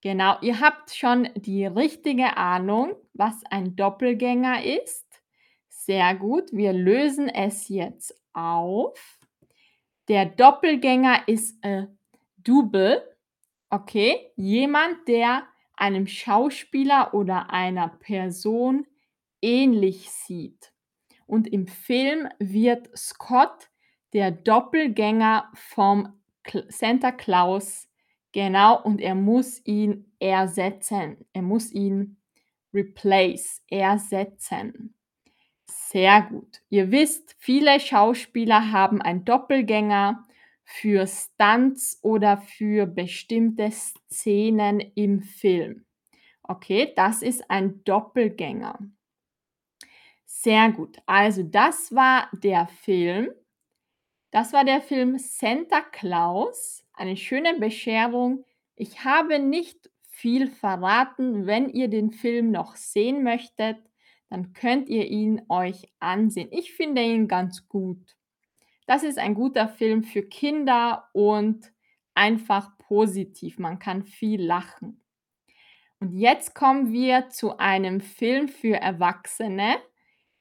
[0.00, 5.06] Genau, ihr habt schon die richtige Ahnung, was ein Doppelgänger ist.
[5.68, 9.20] Sehr gut, wir lösen es jetzt auf.
[10.08, 11.86] Der Doppelgänger ist äh,
[12.44, 13.02] Double,
[13.70, 18.86] okay, jemand, der einem Schauspieler oder einer Person
[19.42, 20.72] ähnlich sieht.
[21.26, 23.70] und im Film wird Scott
[24.12, 26.20] der Doppelgänger vom
[26.68, 27.88] Santa Claus.
[28.32, 31.24] Genau, und er muss ihn ersetzen.
[31.32, 32.18] Er muss ihn
[32.74, 34.94] replace, ersetzen.
[35.66, 36.62] Sehr gut.
[36.68, 40.26] Ihr wisst, viele Schauspieler haben einen Doppelgänger
[40.72, 45.84] für Stunts oder für bestimmte Szenen im Film.
[46.42, 48.78] Okay, das ist ein Doppelgänger.
[50.24, 50.96] Sehr gut.
[51.04, 53.30] Also das war der Film.
[54.30, 56.84] Das war der Film Santa Claus.
[56.94, 58.44] Eine schöne Bescherung.
[58.74, 61.46] Ich habe nicht viel verraten.
[61.46, 63.76] Wenn ihr den Film noch sehen möchtet,
[64.30, 66.48] dann könnt ihr ihn euch ansehen.
[66.50, 68.16] Ich finde ihn ganz gut.
[68.92, 71.72] Das ist ein guter Film für Kinder und
[72.12, 73.58] einfach positiv.
[73.58, 75.02] Man kann viel lachen.
[75.98, 79.76] Und jetzt kommen wir zu einem Film für Erwachsene.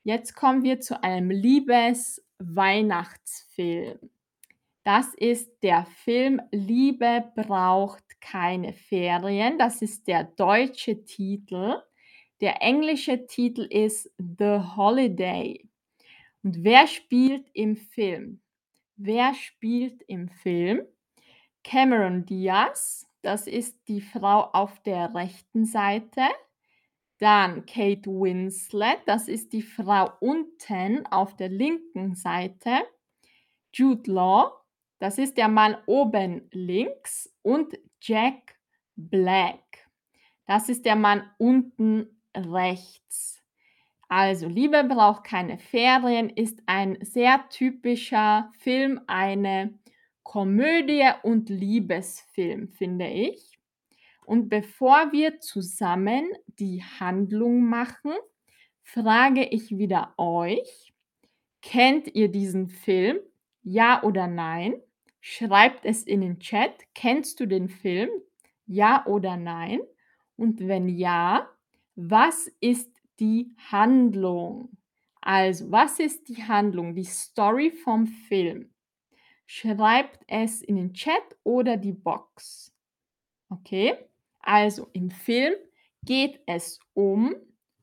[0.04, 4.10] Jetzt kommen wir zu einem Liebes-Weihnachtsfilm.
[4.84, 9.60] Das ist der Film Liebe braucht keine Ferien.
[9.60, 11.82] Das ist der deutsche Titel.
[12.42, 15.71] Der englische Titel ist The Holiday.
[16.44, 18.42] Und wer spielt im Film?
[18.96, 20.86] Wer spielt im Film?
[21.64, 26.22] Cameron Diaz, das ist die Frau auf der rechten Seite.
[27.20, 32.80] Dann Kate Winslet, das ist die Frau unten auf der linken Seite.
[33.74, 34.52] Jude Law,
[34.98, 37.32] das ist der Mann oben links.
[37.44, 38.56] Und Jack
[38.96, 39.88] Black,
[40.48, 43.41] das ist der Mann unten rechts.
[44.12, 49.74] Also, Liebe braucht keine Ferien ist ein sehr typischer Film, eine
[50.22, 53.58] Komödie und Liebesfilm, finde ich.
[54.26, 56.26] Und bevor wir zusammen
[56.60, 58.12] die Handlung machen,
[58.84, 60.92] frage ich wieder euch,
[61.62, 63.18] kennt ihr diesen Film?
[63.64, 64.74] Ja oder nein?
[65.22, 66.74] Schreibt es in den Chat.
[66.96, 68.10] Kennst du den Film?
[68.66, 69.80] Ja oder nein?
[70.36, 71.48] Und wenn ja,
[71.96, 74.76] was ist die Handlung?
[75.22, 78.74] Also, was ist die Handlung, die Story vom Film?
[79.46, 82.76] Schreibt es in den Chat oder die Box.
[83.50, 83.96] Okay?
[84.40, 85.54] Also, im Film
[86.04, 87.36] geht es um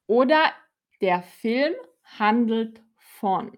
[0.07, 0.53] oder
[1.01, 1.75] der Film
[2.19, 3.57] handelt von.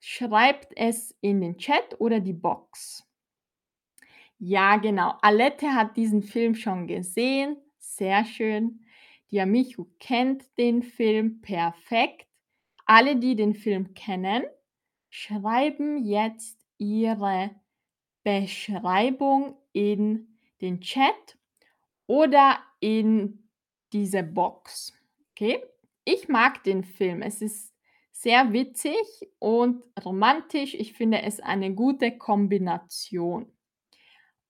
[0.00, 3.04] Schreibt es in den Chat oder die Box.
[4.38, 5.14] Ja, genau.
[5.22, 7.56] Alette hat diesen Film schon gesehen.
[7.78, 8.85] Sehr schön.
[9.30, 12.26] Die Amichu kennt den Film perfekt.
[12.84, 14.44] Alle, die den Film kennen,
[15.10, 17.50] schreiben jetzt ihre
[18.22, 21.38] Beschreibung in den Chat
[22.06, 23.48] oder in
[23.92, 24.92] diese Box.
[25.30, 25.62] Okay?
[26.04, 27.22] Ich mag den Film.
[27.22, 27.72] Es ist
[28.12, 28.96] sehr witzig
[29.38, 30.74] und romantisch.
[30.74, 33.52] Ich finde es eine gute Kombination.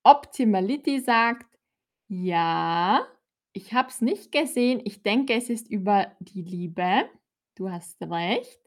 [0.03, 1.59] Optimality sagt,
[2.09, 3.07] ja,
[3.57, 4.83] ich habe es nicht gesehen.
[4.85, 7.09] Ich denke, es ist über die Liebe.
[7.55, 8.61] Du hast recht.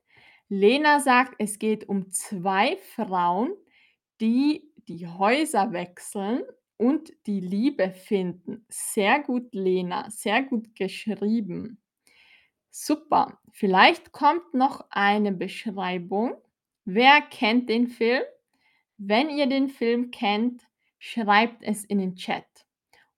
[0.48, 3.54] Lena sagt, es geht um zwei Frauen,
[4.20, 6.42] die die Häuser wechseln
[6.78, 8.66] und die Liebe finden.
[8.68, 10.10] Sehr gut, Lena.
[10.10, 11.80] Sehr gut geschrieben.
[12.72, 13.40] Super.
[13.52, 16.34] Vielleicht kommt noch eine Beschreibung.
[16.86, 18.24] Wer kennt den Film?
[18.98, 20.64] Wenn ihr den Film kennt,
[20.98, 22.59] schreibt es in den Chat.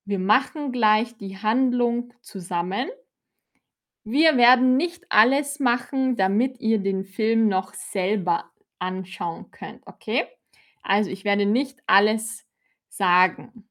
[0.05, 2.89] Wir machen gleich die Handlung zusammen.
[4.03, 10.25] Wir werden nicht alles machen, damit ihr den Film noch selber anschauen könnt, okay?
[10.81, 12.47] Also ich werde nicht alles
[12.89, 13.67] sagen.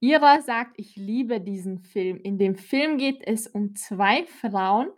[0.00, 2.18] Ira sagt, ich liebe diesen Film.
[2.22, 4.88] In dem Film geht es um zwei Frauen,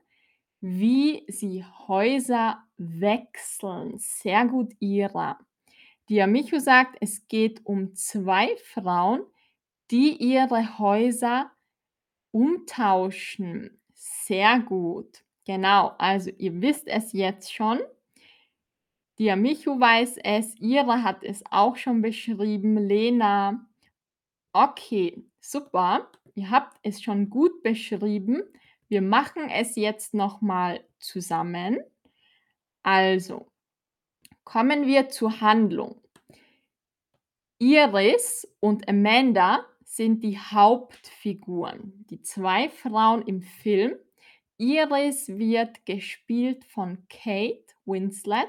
[0.61, 3.95] wie sie Häuser wechseln.
[3.99, 5.41] Sehr gut, Ira.
[6.09, 9.23] Diamichu sagt, es geht um zwei Frauen,
[9.93, 11.53] die ihre Häuser
[12.33, 13.79] umtauschen.
[13.93, 15.23] Sehr gut.
[15.45, 17.81] Genau, also ihr wisst es jetzt schon.
[19.19, 23.67] Diamichu weiß es, Ira hat es auch schon beschrieben, Lena.
[24.55, 26.11] Okay, super.
[26.35, 28.43] Ihr habt es schon gut beschrieben.
[28.89, 31.81] Wir machen es jetzt nochmal zusammen.
[32.83, 33.53] Also,
[34.45, 36.01] kommen wir zur Handlung.
[37.59, 42.07] Iris und Amanda sind die Hauptfiguren.
[42.09, 43.95] Die zwei Frauen im Film.
[44.57, 48.49] Iris wird gespielt von Kate Winslet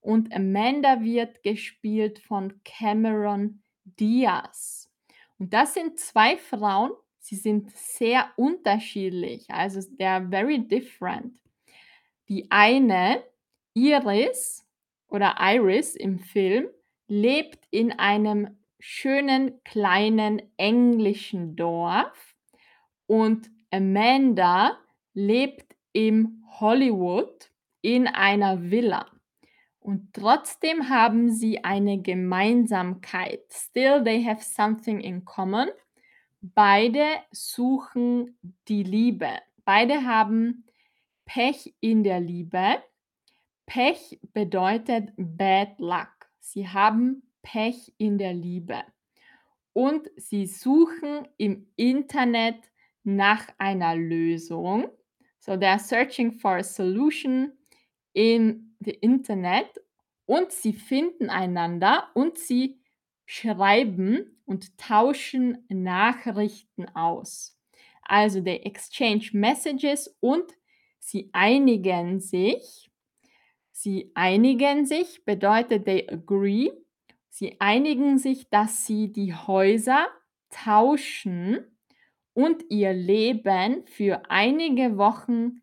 [0.00, 4.90] und Amanda wird gespielt von Cameron Diaz.
[5.38, 11.38] Und das sind zwei Frauen, sie sind sehr unterschiedlich, also they are very different.
[12.28, 13.22] Die eine
[13.74, 14.66] Iris
[15.08, 16.68] oder Iris im Film
[17.08, 22.36] lebt in einem schönen kleinen englischen Dorf
[23.06, 24.78] und Amanda
[25.14, 27.50] lebt im Hollywood
[27.82, 29.06] in einer Villa.
[29.80, 33.40] Und trotzdem haben sie eine Gemeinsamkeit.
[33.50, 35.68] Still they have something in common.
[36.40, 39.38] Beide suchen die Liebe.
[39.64, 40.64] Beide haben
[41.24, 42.82] Pech in der Liebe.
[43.66, 46.08] Pech bedeutet bad luck.
[46.40, 48.82] Sie haben Pech in der Liebe.
[49.72, 52.56] Und sie suchen im Internet
[53.04, 54.90] nach einer Lösung.
[55.38, 57.52] So they're searching for a solution
[58.12, 59.80] in the Internet
[60.26, 62.82] und sie finden einander und sie
[63.24, 67.58] schreiben und tauschen Nachrichten aus.
[68.02, 70.52] Also they exchange messages und
[70.98, 72.90] sie einigen sich.
[73.72, 76.70] Sie einigen sich bedeutet they agree.
[77.28, 80.08] Sie einigen sich, dass sie die Häuser
[80.50, 81.64] tauschen
[82.32, 85.60] und ihr Leben für einige Wochen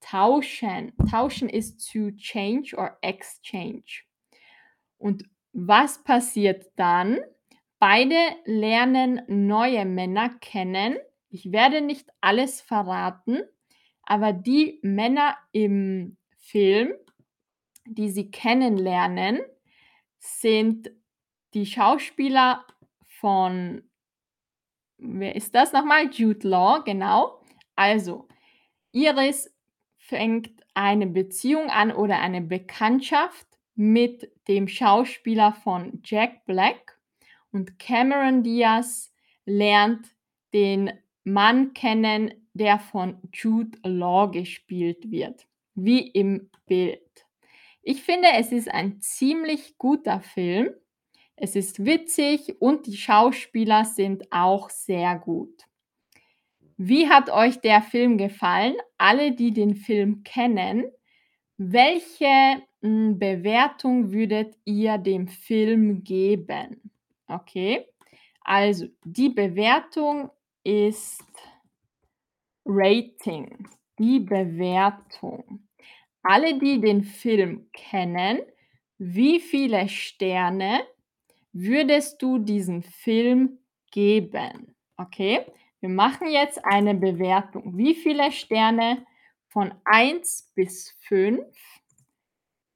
[0.00, 0.92] tauschen.
[1.10, 4.04] Tauschen ist to change or exchange.
[4.96, 7.18] Und was passiert dann?
[7.78, 10.96] Beide lernen neue Männer kennen.
[11.30, 13.42] Ich werde nicht alles verraten,
[14.02, 16.92] aber die Männer im Film,
[17.86, 19.40] die sie kennenlernen,
[20.18, 20.90] sind
[21.54, 22.64] die Schauspieler
[23.06, 23.82] von,
[24.98, 26.10] wer ist das nochmal?
[26.10, 27.40] Jude Law, genau.
[27.76, 28.28] Also,
[28.92, 29.54] Iris
[29.96, 36.98] fängt eine Beziehung an oder eine Bekanntschaft mit dem Schauspieler von Jack Black
[37.52, 39.12] und Cameron Diaz
[39.44, 40.06] lernt
[40.52, 40.92] den
[41.24, 47.26] Mann kennen, der von Jude Law gespielt wird, wie im Bild.
[47.82, 50.74] Ich finde, es ist ein ziemlich guter Film.
[51.40, 55.62] Es ist witzig und die Schauspieler sind auch sehr gut.
[56.76, 58.74] Wie hat euch der Film gefallen?
[58.98, 60.84] Alle, die den Film kennen,
[61.56, 66.90] welche hm, Bewertung würdet ihr dem Film geben?
[67.28, 67.86] Okay,
[68.40, 70.30] also die Bewertung
[70.64, 71.24] ist
[72.64, 73.68] Rating.
[73.98, 75.68] Die Bewertung.
[76.22, 78.40] Alle, die den Film kennen,
[78.98, 80.80] wie viele Sterne
[81.52, 83.58] würdest du diesem Film
[83.90, 84.74] geben?
[84.96, 85.44] Okay,
[85.80, 87.76] wir machen jetzt eine Bewertung.
[87.76, 89.06] Wie viele Sterne
[89.48, 91.40] von 1 bis 5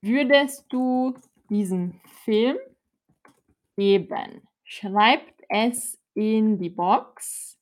[0.01, 1.15] würdest du
[1.51, 2.57] diesem Film
[3.77, 4.43] geben?
[4.65, 7.59] Schreibt es in die Box.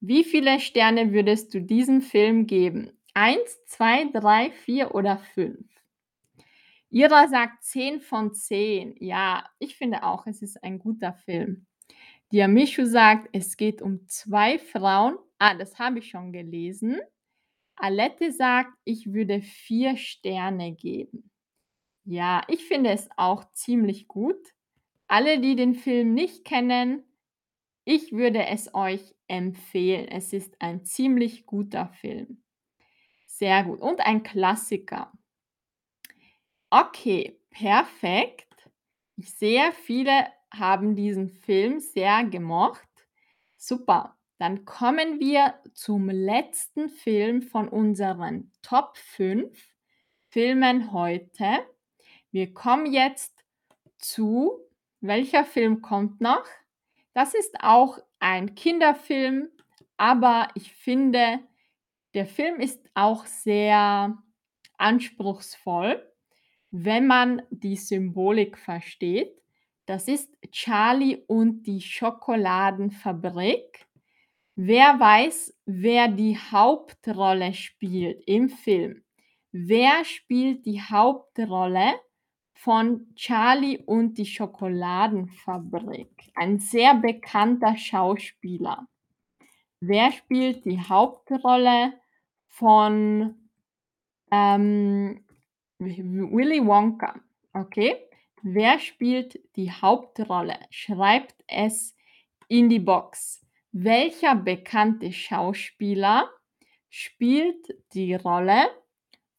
[0.00, 2.90] Wie viele Sterne würdest du diesem Film geben?
[3.14, 5.73] 1, 2, 3, 4 oder 5?
[6.94, 8.94] Ira sagt 10 von 10.
[9.00, 11.66] Ja, ich finde auch, es ist ein guter Film.
[12.30, 15.18] Diamishu sagt, es geht um zwei Frauen.
[15.38, 17.00] Ah, das habe ich schon gelesen.
[17.74, 21.32] Alette sagt, ich würde vier Sterne geben.
[22.04, 24.54] Ja, ich finde es auch ziemlich gut.
[25.08, 27.02] Alle, die den Film nicht kennen,
[27.84, 30.06] ich würde es euch empfehlen.
[30.06, 32.44] Es ist ein ziemlich guter Film.
[33.26, 33.80] Sehr gut.
[33.80, 35.10] Und ein Klassiker.
[36.76, 38.68] Okay, perfekt.
[39.14, 42.88] Ich sehe, viele haben diesen Film sehr gemocht.
[43.56, 44.16] Super.
[44.38, 49.56] Dann kommen wir zum letzten Film von unseren Top 5
[50.30, 51.64] Filmen heute.
[52.32, 53.44] Wir kommen jetzt
[53.98, 54.58] zu,
[55.00, 56.44] welcher Film kommt noch?
[57.12, 59.48] Das ist auch ein Kinderfilm,
[59.96, 61.38] aber ich finde,
[62.14, 64.18] der Film ist auch sehr
[64.76, 66.10] anspruchsvoll,
[66.76, 69.32] wenn man die Symbolik versteht.
[69.86, 73.86] Das ist Charlie und die Schokoladenfabrik.
[74.56, 79.04] Wer weiß, wer die Hauptrolle spielt im Film?
[79.52, 81.94] Wer spielt die Hauptrolle
[82.54, 86.32] von Charlie und die Schokoladenfabrik?
[86.34, 88.88] Ein sehr bekannter Schauspieler.
[89.78, 91.92] Wer spielt die Hauptrolle
[92.48, 93.36] von
[94.32, 95.24] ähm,
[95.78, 97.20] Willy Wonka?
[97.52, 97.96] Okay.
[98.42, 100.58] Wer spielt die Hauptrolle?
[100.70, 101.96] Schreibt es
[102.48, 103.44] in die Box.
[103.72, 106.30] Welcher bekannte Schauspieler
[106.90, 108.66] spielt die Rolle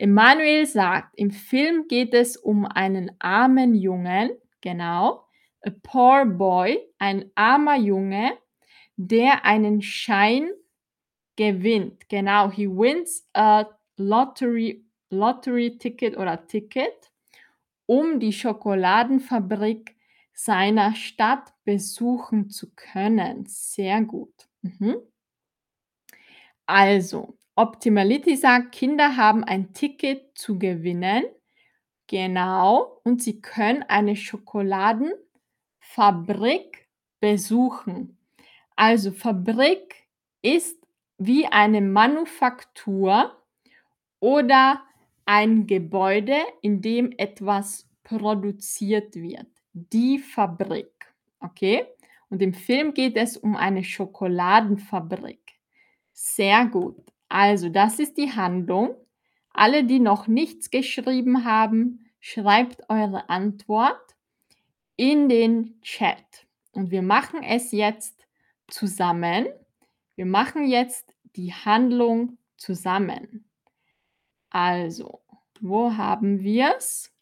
[0.02, 5.28] Emanuel sagt, im Film geht es um einen armen Jungen, genau,
[5.64, 8.32] a poor boy, ein armer Junge,
[8.97, 10.49] der einen Schein
[11.36, 12.10] gewinnt.
[12.10, 13.66] Genau, he wins a
[13.97, 17.12] lottery, lottery ticket oder Ticket,
[17.86, 19.95] um die Schokoladenfabrik
[20.34, 23.45] seiner Stadt besuchen zu können.
[23.47, 24.49] Sehr gut.
[24.64, 24.97] Mhm.
[26.70, 31.26] Also, Optimality sagt, Kinder haben ein Ticket zu gewinnen.
[32.08, 33.02] Genau.
[33.04, 36.88] Und sie können eine Schokoladenfabrik
[37.20, 38.18] besuchen.
[38.76, 40.08] Also Fabrik
[40.41, 40.78] ist
[41.18, 43.38] wie eine Manufaktur
[44.20, 44.82] oder
[45.26, 49.47] ein Gebäude, in dem etwas produziert wird.
[49.74, 51.14] Die Fabrik.
[51.39, 51.86] Okay?
[52.30, 55.60] Und im Film geht es um eine Schokoladenfabrik.
[56.12, 57.12] Sehr gut.
[57.32, 58.93] Also, das ist die Handlung.
[59.53, 64.17] Alle, die noch nichts geschrieben haben, schreibt eure Antwort
[64.97, 66.45] in den Chat.
[66.73, 68.27] Und wir machen es jetzt
[68.67, 69.47] zusammen.
[70.17, 73.45] Wir machen jetzt die Handlung zusammen.
[74.49, 75.21] Also,
[75.61, 77.13] wo haben wir es?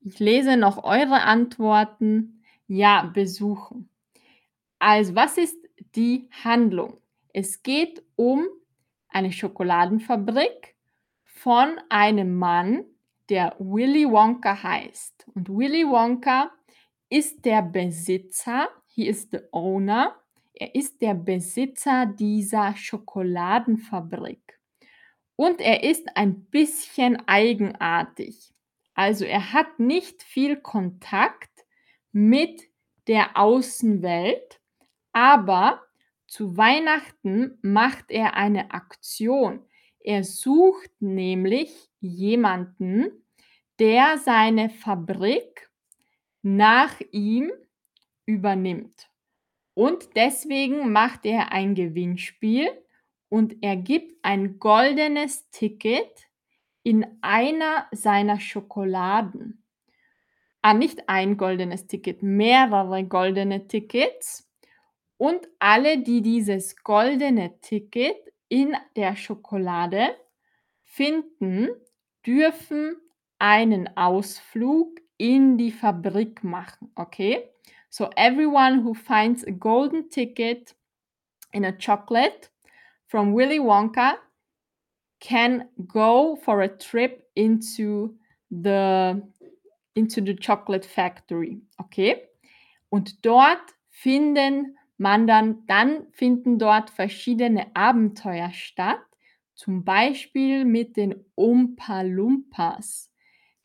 [0.00, 2.42] Ich lese noch eure Antworten.
[2.68, 3.90] Ja, besuchen.
[4.78, 5.58] Also, was ist
[5.94, 6.96] die Handlung?
[7.34, 8.48] Es geht um
[9.12, 10.74] eine Schokoladenfabrik
[11.24, 12.84] von einem Mann,
[13.28, 15.26] der Willy Wonka heißt.
[15.34, 16.50] Und Willy Wonka
[17.08, 20.16] ist der Besitzer, he is the owner,
[20.54, 24.60] er ist der Besitzer dieser Schokoladenfabrik.
[25.36, 28.52] Und er ist ein bisschen eigenartig.
[28.94, 31.50] Also er hat nicht viel Kontakt
[32.12, 32.62] mit
[33.08, 34.60] der Außenwelt,
[35.12, 35.82] aber
[36.32, 39.66] zu Weihnachten macht er eine Aktion.
[40.00, 43.22] Er sucht nämlich jemanden,
[43.78, 45.70] der seine Fabrik
[46.40, 47.52] nach ihm
[48.24, 49.10] übernimmt.
[49.74, 52.66] Und deswegen macht er ein Gewinnspiel
[53.28, 56.30] und er gibt ein goldenes Ticket
[56.82, 59.62] in einer seiner Schokoladen.
[60.62, 64.48] Ah, nicht ein goldenes Ticket, mehrere goldene Tickets.
[65.22, 68.16] Und alle, die dieses goldene Ticket
[68.48, 70.16] in der Schokolade
[70.82, 71.68] finden,
[72.26, 72.96] dürfen
[73.38, 77.48] einen Ausflug in die Fabrik machen, okay?
[77.88, 80.74] So everyone who finds a golden ticket
[81.52, 82.50] in a chocolate
[83.06, 84.14] from Willy Wonka
[85.20, 88.16] can go for a trip into
[88.50, 89.22] the
[89.94, 92.28] into the chocolate factory, okay?
[92.88, 99.00] Und dort finden man dann, dann finden dort verschiedene Abenteuer statt,
[99.54, 103.12] zum Beispiel mit den Umpa-Lumpas.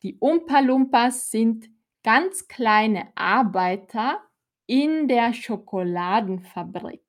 [0.02, 1.70] Die Umpa-Lumpas sind
[2.04, 4.20] ganz kleine Arbeiter
[4.66, 7.02] in der Schokoladenfabrik.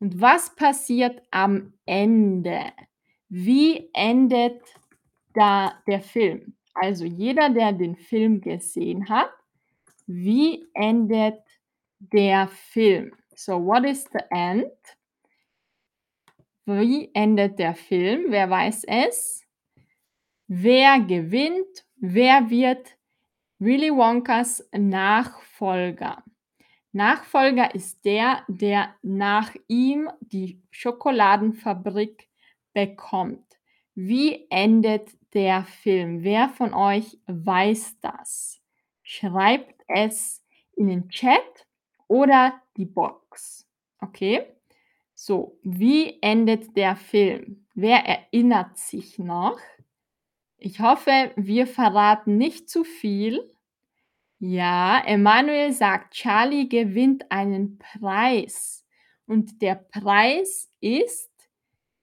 [0.00, 2.72] Und was passiert am Ende?
[3.28, 4.62] Wie endet
[5.34, 6.54] da der Film?
[6.74, 9.30] Also jeder, der den Film gesehen hat,
[10.06, 11.42] wie endet
[11.98, 13.17] der Film?
[13.40, 14.72] So, what is the end?
[16.66, 18.32] Wie endet der Film?
[18.32, 19.44] Wer weiß es?
[20.48, 21.86] Wer gewinnt?
[21.94, 22.98] Wer wird
[23.60, 26.24] Willy Wonkas Nachfolger?
[26.90, 32.28] Nachfolger ist der, der nach ihm die Schokoladenfabrik
[32.72, 33.46] bekommt.
[33.94, 36.24] Wie endet der Film?
[36.24, 38.60] Wer von euch weiß das?
[39.04, 41.67] Schreibt es in den Chat
[42.08, 43.66] oder die Box.
[44.00, 44.46] Okay?
[45.14, 47.66] So, wie endet der Film?
[47.74, 49.58] Wer erinnert sich noch?
[50.56, 53.52] Ich hoffe, wir verraten nicht zu viel.
[54.40, 58.84] Ja, Emanuel sagt, Charlie gewinnt einen Preis.
[59.26, 61.30] Und der Preis ist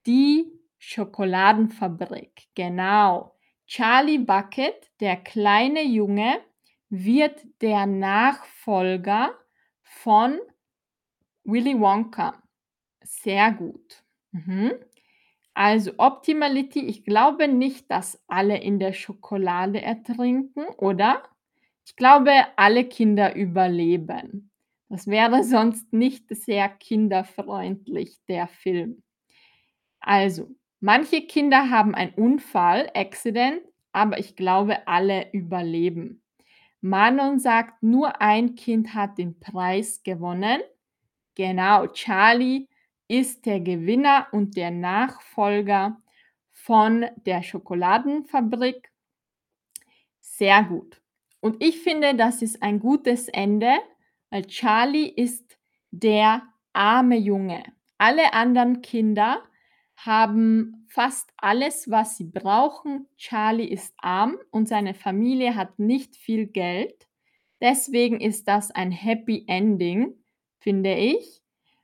[0.05, 2.47] die Schokoladenfabrik.
[2.53, 3.35] Genau.
[3.65, 6.39] Charlie Bucket, der kleine Junge,
[6.89, 9.33] wird der Nachfolger
[10.05, 10.37] von
[11.45, 12.39] Willy Wonka.
[13.01, 14.03] Sehr gut.
[14.31, 14.73] Mhm.
[15.55, 21.23] Also Optimality, ich glaube nicht, dass alle in der Schokolade ertrinken, oder?
[21.87, 24.51] Ich glaube, alle Kinder überleben.
[24.89, 29.01] Das wäre sonst nicht sehr kinderfreundlich, der Film.
[30.01, 30.51] Also,
[30.81, 36.21] manche Kinder haben einen Unfall, Accident, aber ich glaube, alle überleben.
[36.85, 40.61] Manon sagt, nur ein Kind hat den Preis gewonnen.
[41.33, 42.67] Genau, Charlie
[43.07, 45.99] ist der Gewinner und der Nachfolger
[46.51, 48.91] von der Schokoladenfabrik.
[50.21, 51.01] Sehr gut.
[51.39, 53.71] Und ich finde, das ist ein gutes Ende,
[54.29, 55.57] weil Charlie ist
[55.89, 57.63] der arme Junge.
[57.97, 59.41] Alle anderen Kinder
[59.95, 63.07] haben fast alles, was sie brauchen.
[63.17, 67.07] Charlie ist arm und seine Familie hat nicht viel Geld.
[67.61, 70.13] Deswegen ist das ein Happy Ending,
[70.59, 71.41] finde ich.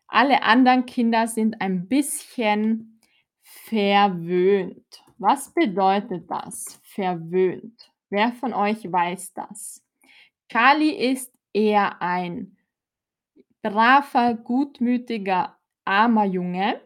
[0.07, 2.99] Alle anderen Kinder sind ein bisschen
[3.41, 5.03] verwöhnt.
[5.17, 6.79] Was bedeutet das?
[6.83, 7.91] Verwöhnt.
[8.09, 9.85] Wer von euch weiß das?
[10.49, 12.57] Charlie ist eher ein
[13.61, 16.81] braver, gutmütiger, armer Junge.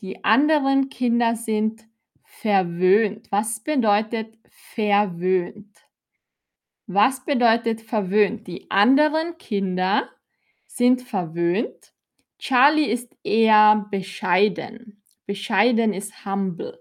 [0.00, 1.84] Die anderen Kinder sind
[2.22, 3.30] verwöhnt.
[3.30, 5.76] Was bedeutet verwöhnt?
[6.86, 8.46] Was bedeutet verwöhnt?
[8.46, 10.08] Die anderen Kinder
[10.66, 11.92] sind verwöhnt.
[12.38, 15.02] Charlie ist eher bescheiden.
[15.26, 16.80] Bescheiden ist humble.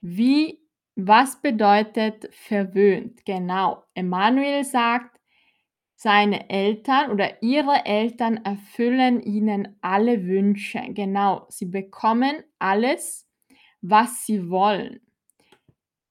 [0.00, 0.60] Wie
[0.96, 3.24] was bedeutet verwöhnt?
[3.24, 3.84] Genau.
[3.94, 5.15] Emanuel sagt,
[5.96, 10.80] seine Eltern oder ihre Eltern erfüllen ihnen alle Wünsche.
[10.90, 11.46] Genau.
[11.48, 13.26] Sie bekommen alles,
[13.80, 15.00] was sie wollen.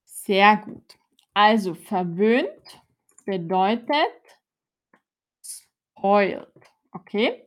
[0.04, 0.98] Sehr gut.
[1.34, 2.82] Also verwöhnt
[3.26, 4.26] bedeutet
[5.96, 6.48] spoiled.
[6.92, 7.44] Okay?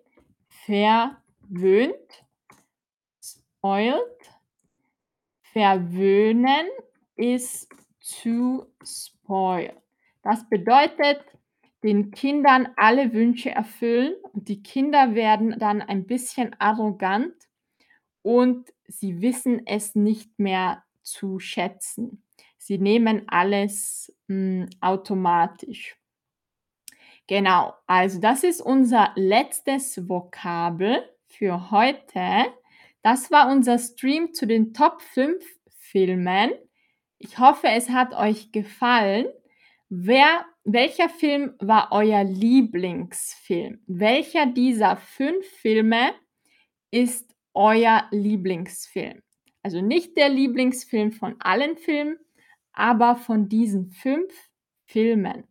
[0.48, 2.24] Verwöhnt,
[3.20, 4.30] spoiled,
[5.52, 6.68] verwöhnen
[7.16, 7.66] is
[8.22, 9.72] to spoil.
[10.22, 11.24] Das bedeutet,
[11.82, 17.34] den Kindern alle Wünsche erfüllen und die Kinder werden dann ein bisschen arrogant
[18.22, 22.24] und sie wissen es nicht mehr zu schätzen.
[22.58, 25.96] Sie nehmen alles mh, hm, automatisch.
[27.26, 32.46] Genau, also das ist unser letztes Vokabel für heute.
[33.02, 35.44] Das war unser Stream zu den Top 5
[35.78, 36.50] Filmen.
[37.18, 39.26] Ich hoffe, es hat euch gefallen.
[39.90, 43.80] Wer, welcher Film war euer Lieblingsfilm?
[43.86, 46.12] Welcher dieser fünf Filme
[46.90, 49.22] ist euer Lieblingsfilm?
[49.62, 52.18] Also nicht der Lieblingsfilm von allen Filmen,
[52.74, 54.30] aber von diesen fünf
[54.84, 55.44] Filmen.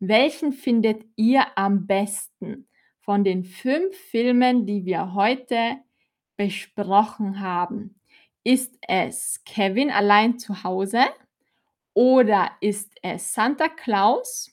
[0.00, 2.68] Welchen findet ihr am besten
[3.02, 5.76] von den fünf Filmen, die wir heute
[6.38, 8.00] besprochen haben?
[8.42, 11.04] Ist es Kevin allein zu Hause
[11.94, 14.50] oder ist es Santa Claus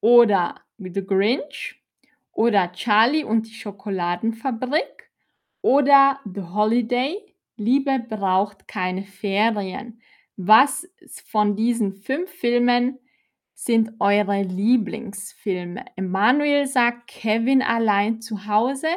[0.00, 1.82] oder The Grinch
[2.32, 5.10] oder Charlie und die Schokoladenfabrik
[5.62, 7.34] oder The Holiday?
[7.56, 10.00] Liebe braucht keine Ferien.
[10.36, 10.88] Was
[11.26, 13.00] von diesen fünf Filmen
[13.54, 15.84] sind eure Lieblingsfilme?
[15.96, 18.88] Emanuel sagt Kevin allein zu Hause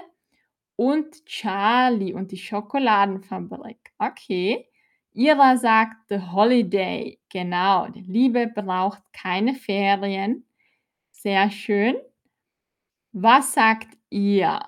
[0.76, 3.92] und Charlie und die Schokoladenfabrik.
[3.98, 4.71] Okay.
[5.14, 7.20] Ira sagt The Holiday.
[7.30, 7.88] Genau.
[7.90, 10.46] Die Liebe braucht keine Ferien.
[11.12, 11.96] Sehr schön.
[13.12, 14.60] Was sagt ihr?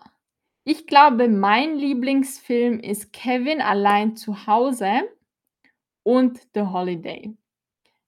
[0.65, 5.09] Ich glaube, mein Lieblingsfilm ist Kevin allein zu Hause
[6.03, 7.35] und The Holiday.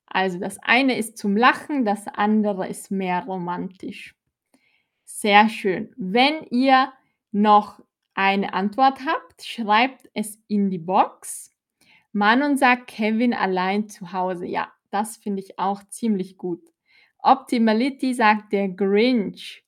[0.08, 4.16] Also das eine ist zum Lachen, das andere ist mehr romantisch.
[5.04, 5.94] Sehr schön.
[5.98, 6.94] Wenn ihr
[7.32, 7.82] noch
[8.14, 11.55] eine Antwort habt, schreibt es in die Box.
[12.18, 14.46] Manon sagt Kevin allein zu Hause.
[14.46, 16.62] Ja, das finde ich auch ziemlich gut.
[17.20, 19.66] Optimality sagt der Grinch.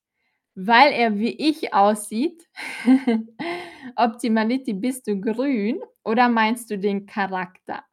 [0.56, 2.48] Weil er wie ich aussieht?
[3.98, 7.84] Optimality, bist du grün oder meinst du den Charakter?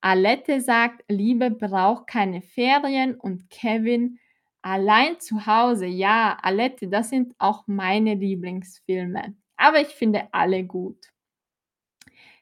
[0.00, 4.18] Alette sagt: „Liebe braucht keine Ferien“ und Kevin:
[4.62, 5.86] „Allein zu Hause“.
[5.86, 10.98] Ja, Alette, das sind auch meine Lieblingsfilme, aber ich finde alle gut.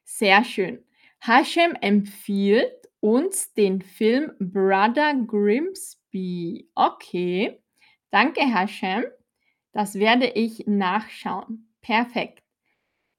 [0.04, 0.82] Sehr schön.
[1.20, 6.68] Haschem empfiehlt uns den Film Brother Grimsby.
[6.74, 7.62] Okay.
[8.10, 9.04] Danke, Haschem.
[9.72, 11.70] Das werde ich nachschauen.
[11.82, 12.42] Perfekt.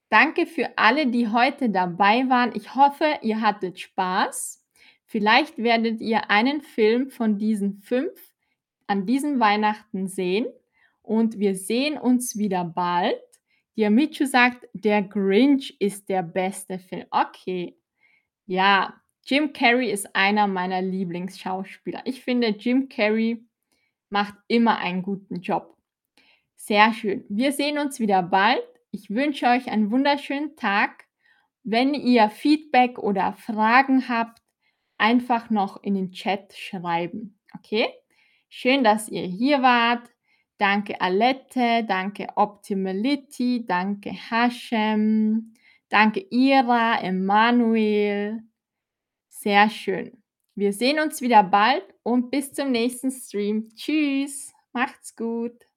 [0.10, 2.52] Danke für alle, die heute dabei waren.
[2.56, 4.66] Ich hoffe, ihr hattet Spaß.
[5.06, 8.12] Vielleicht werdet ihr einen Film von diesen 5
[8.88, 10.48] an diesem Weihnachten sehen
[11.02, 13.20] und wir sehen uns wieder bald.
[13.78, 17.06] Diamichu sagt, der Grinch ist der beste Film.
[17.12, 17.79] Okay.
[18.50, 18.96] Ja,
[19.28, 22.02] Jim Carrey ist einer meiner Lieblingsschauspieler.
[22.06, 23.46] Ich finde, Jim Carrey
[24.10, 25.78] macht immer einen guten Job.
[26.56, 27.24] Sehr schön.
[27.30, 28.64] Wir sehen uns wieder bald.
[28.90, 31.06] Ich wünsche euch einen wunderschönen Tag.
[31.62, 34.42] Wenn ihr Feedback oder Fragen habt,
[34.98, 37.40] einfach noch in den Chat schreiben.
[37.56, 37.88] Okay?
[38.50, 40.10] Schön, dass ihr hier wart.
[40.58, 45.54] Danke Alette, danke Optimality, danke Hashem,
[45.90, 48.42] danke Ira, Emanuel.
[49.30, 50.24] Sehr schön.
[50.56, 53.70] Wir sehen uns wieder bald und bis zum nächsten Stream.
[53.76, 55.69] Tschüss, macht's gut.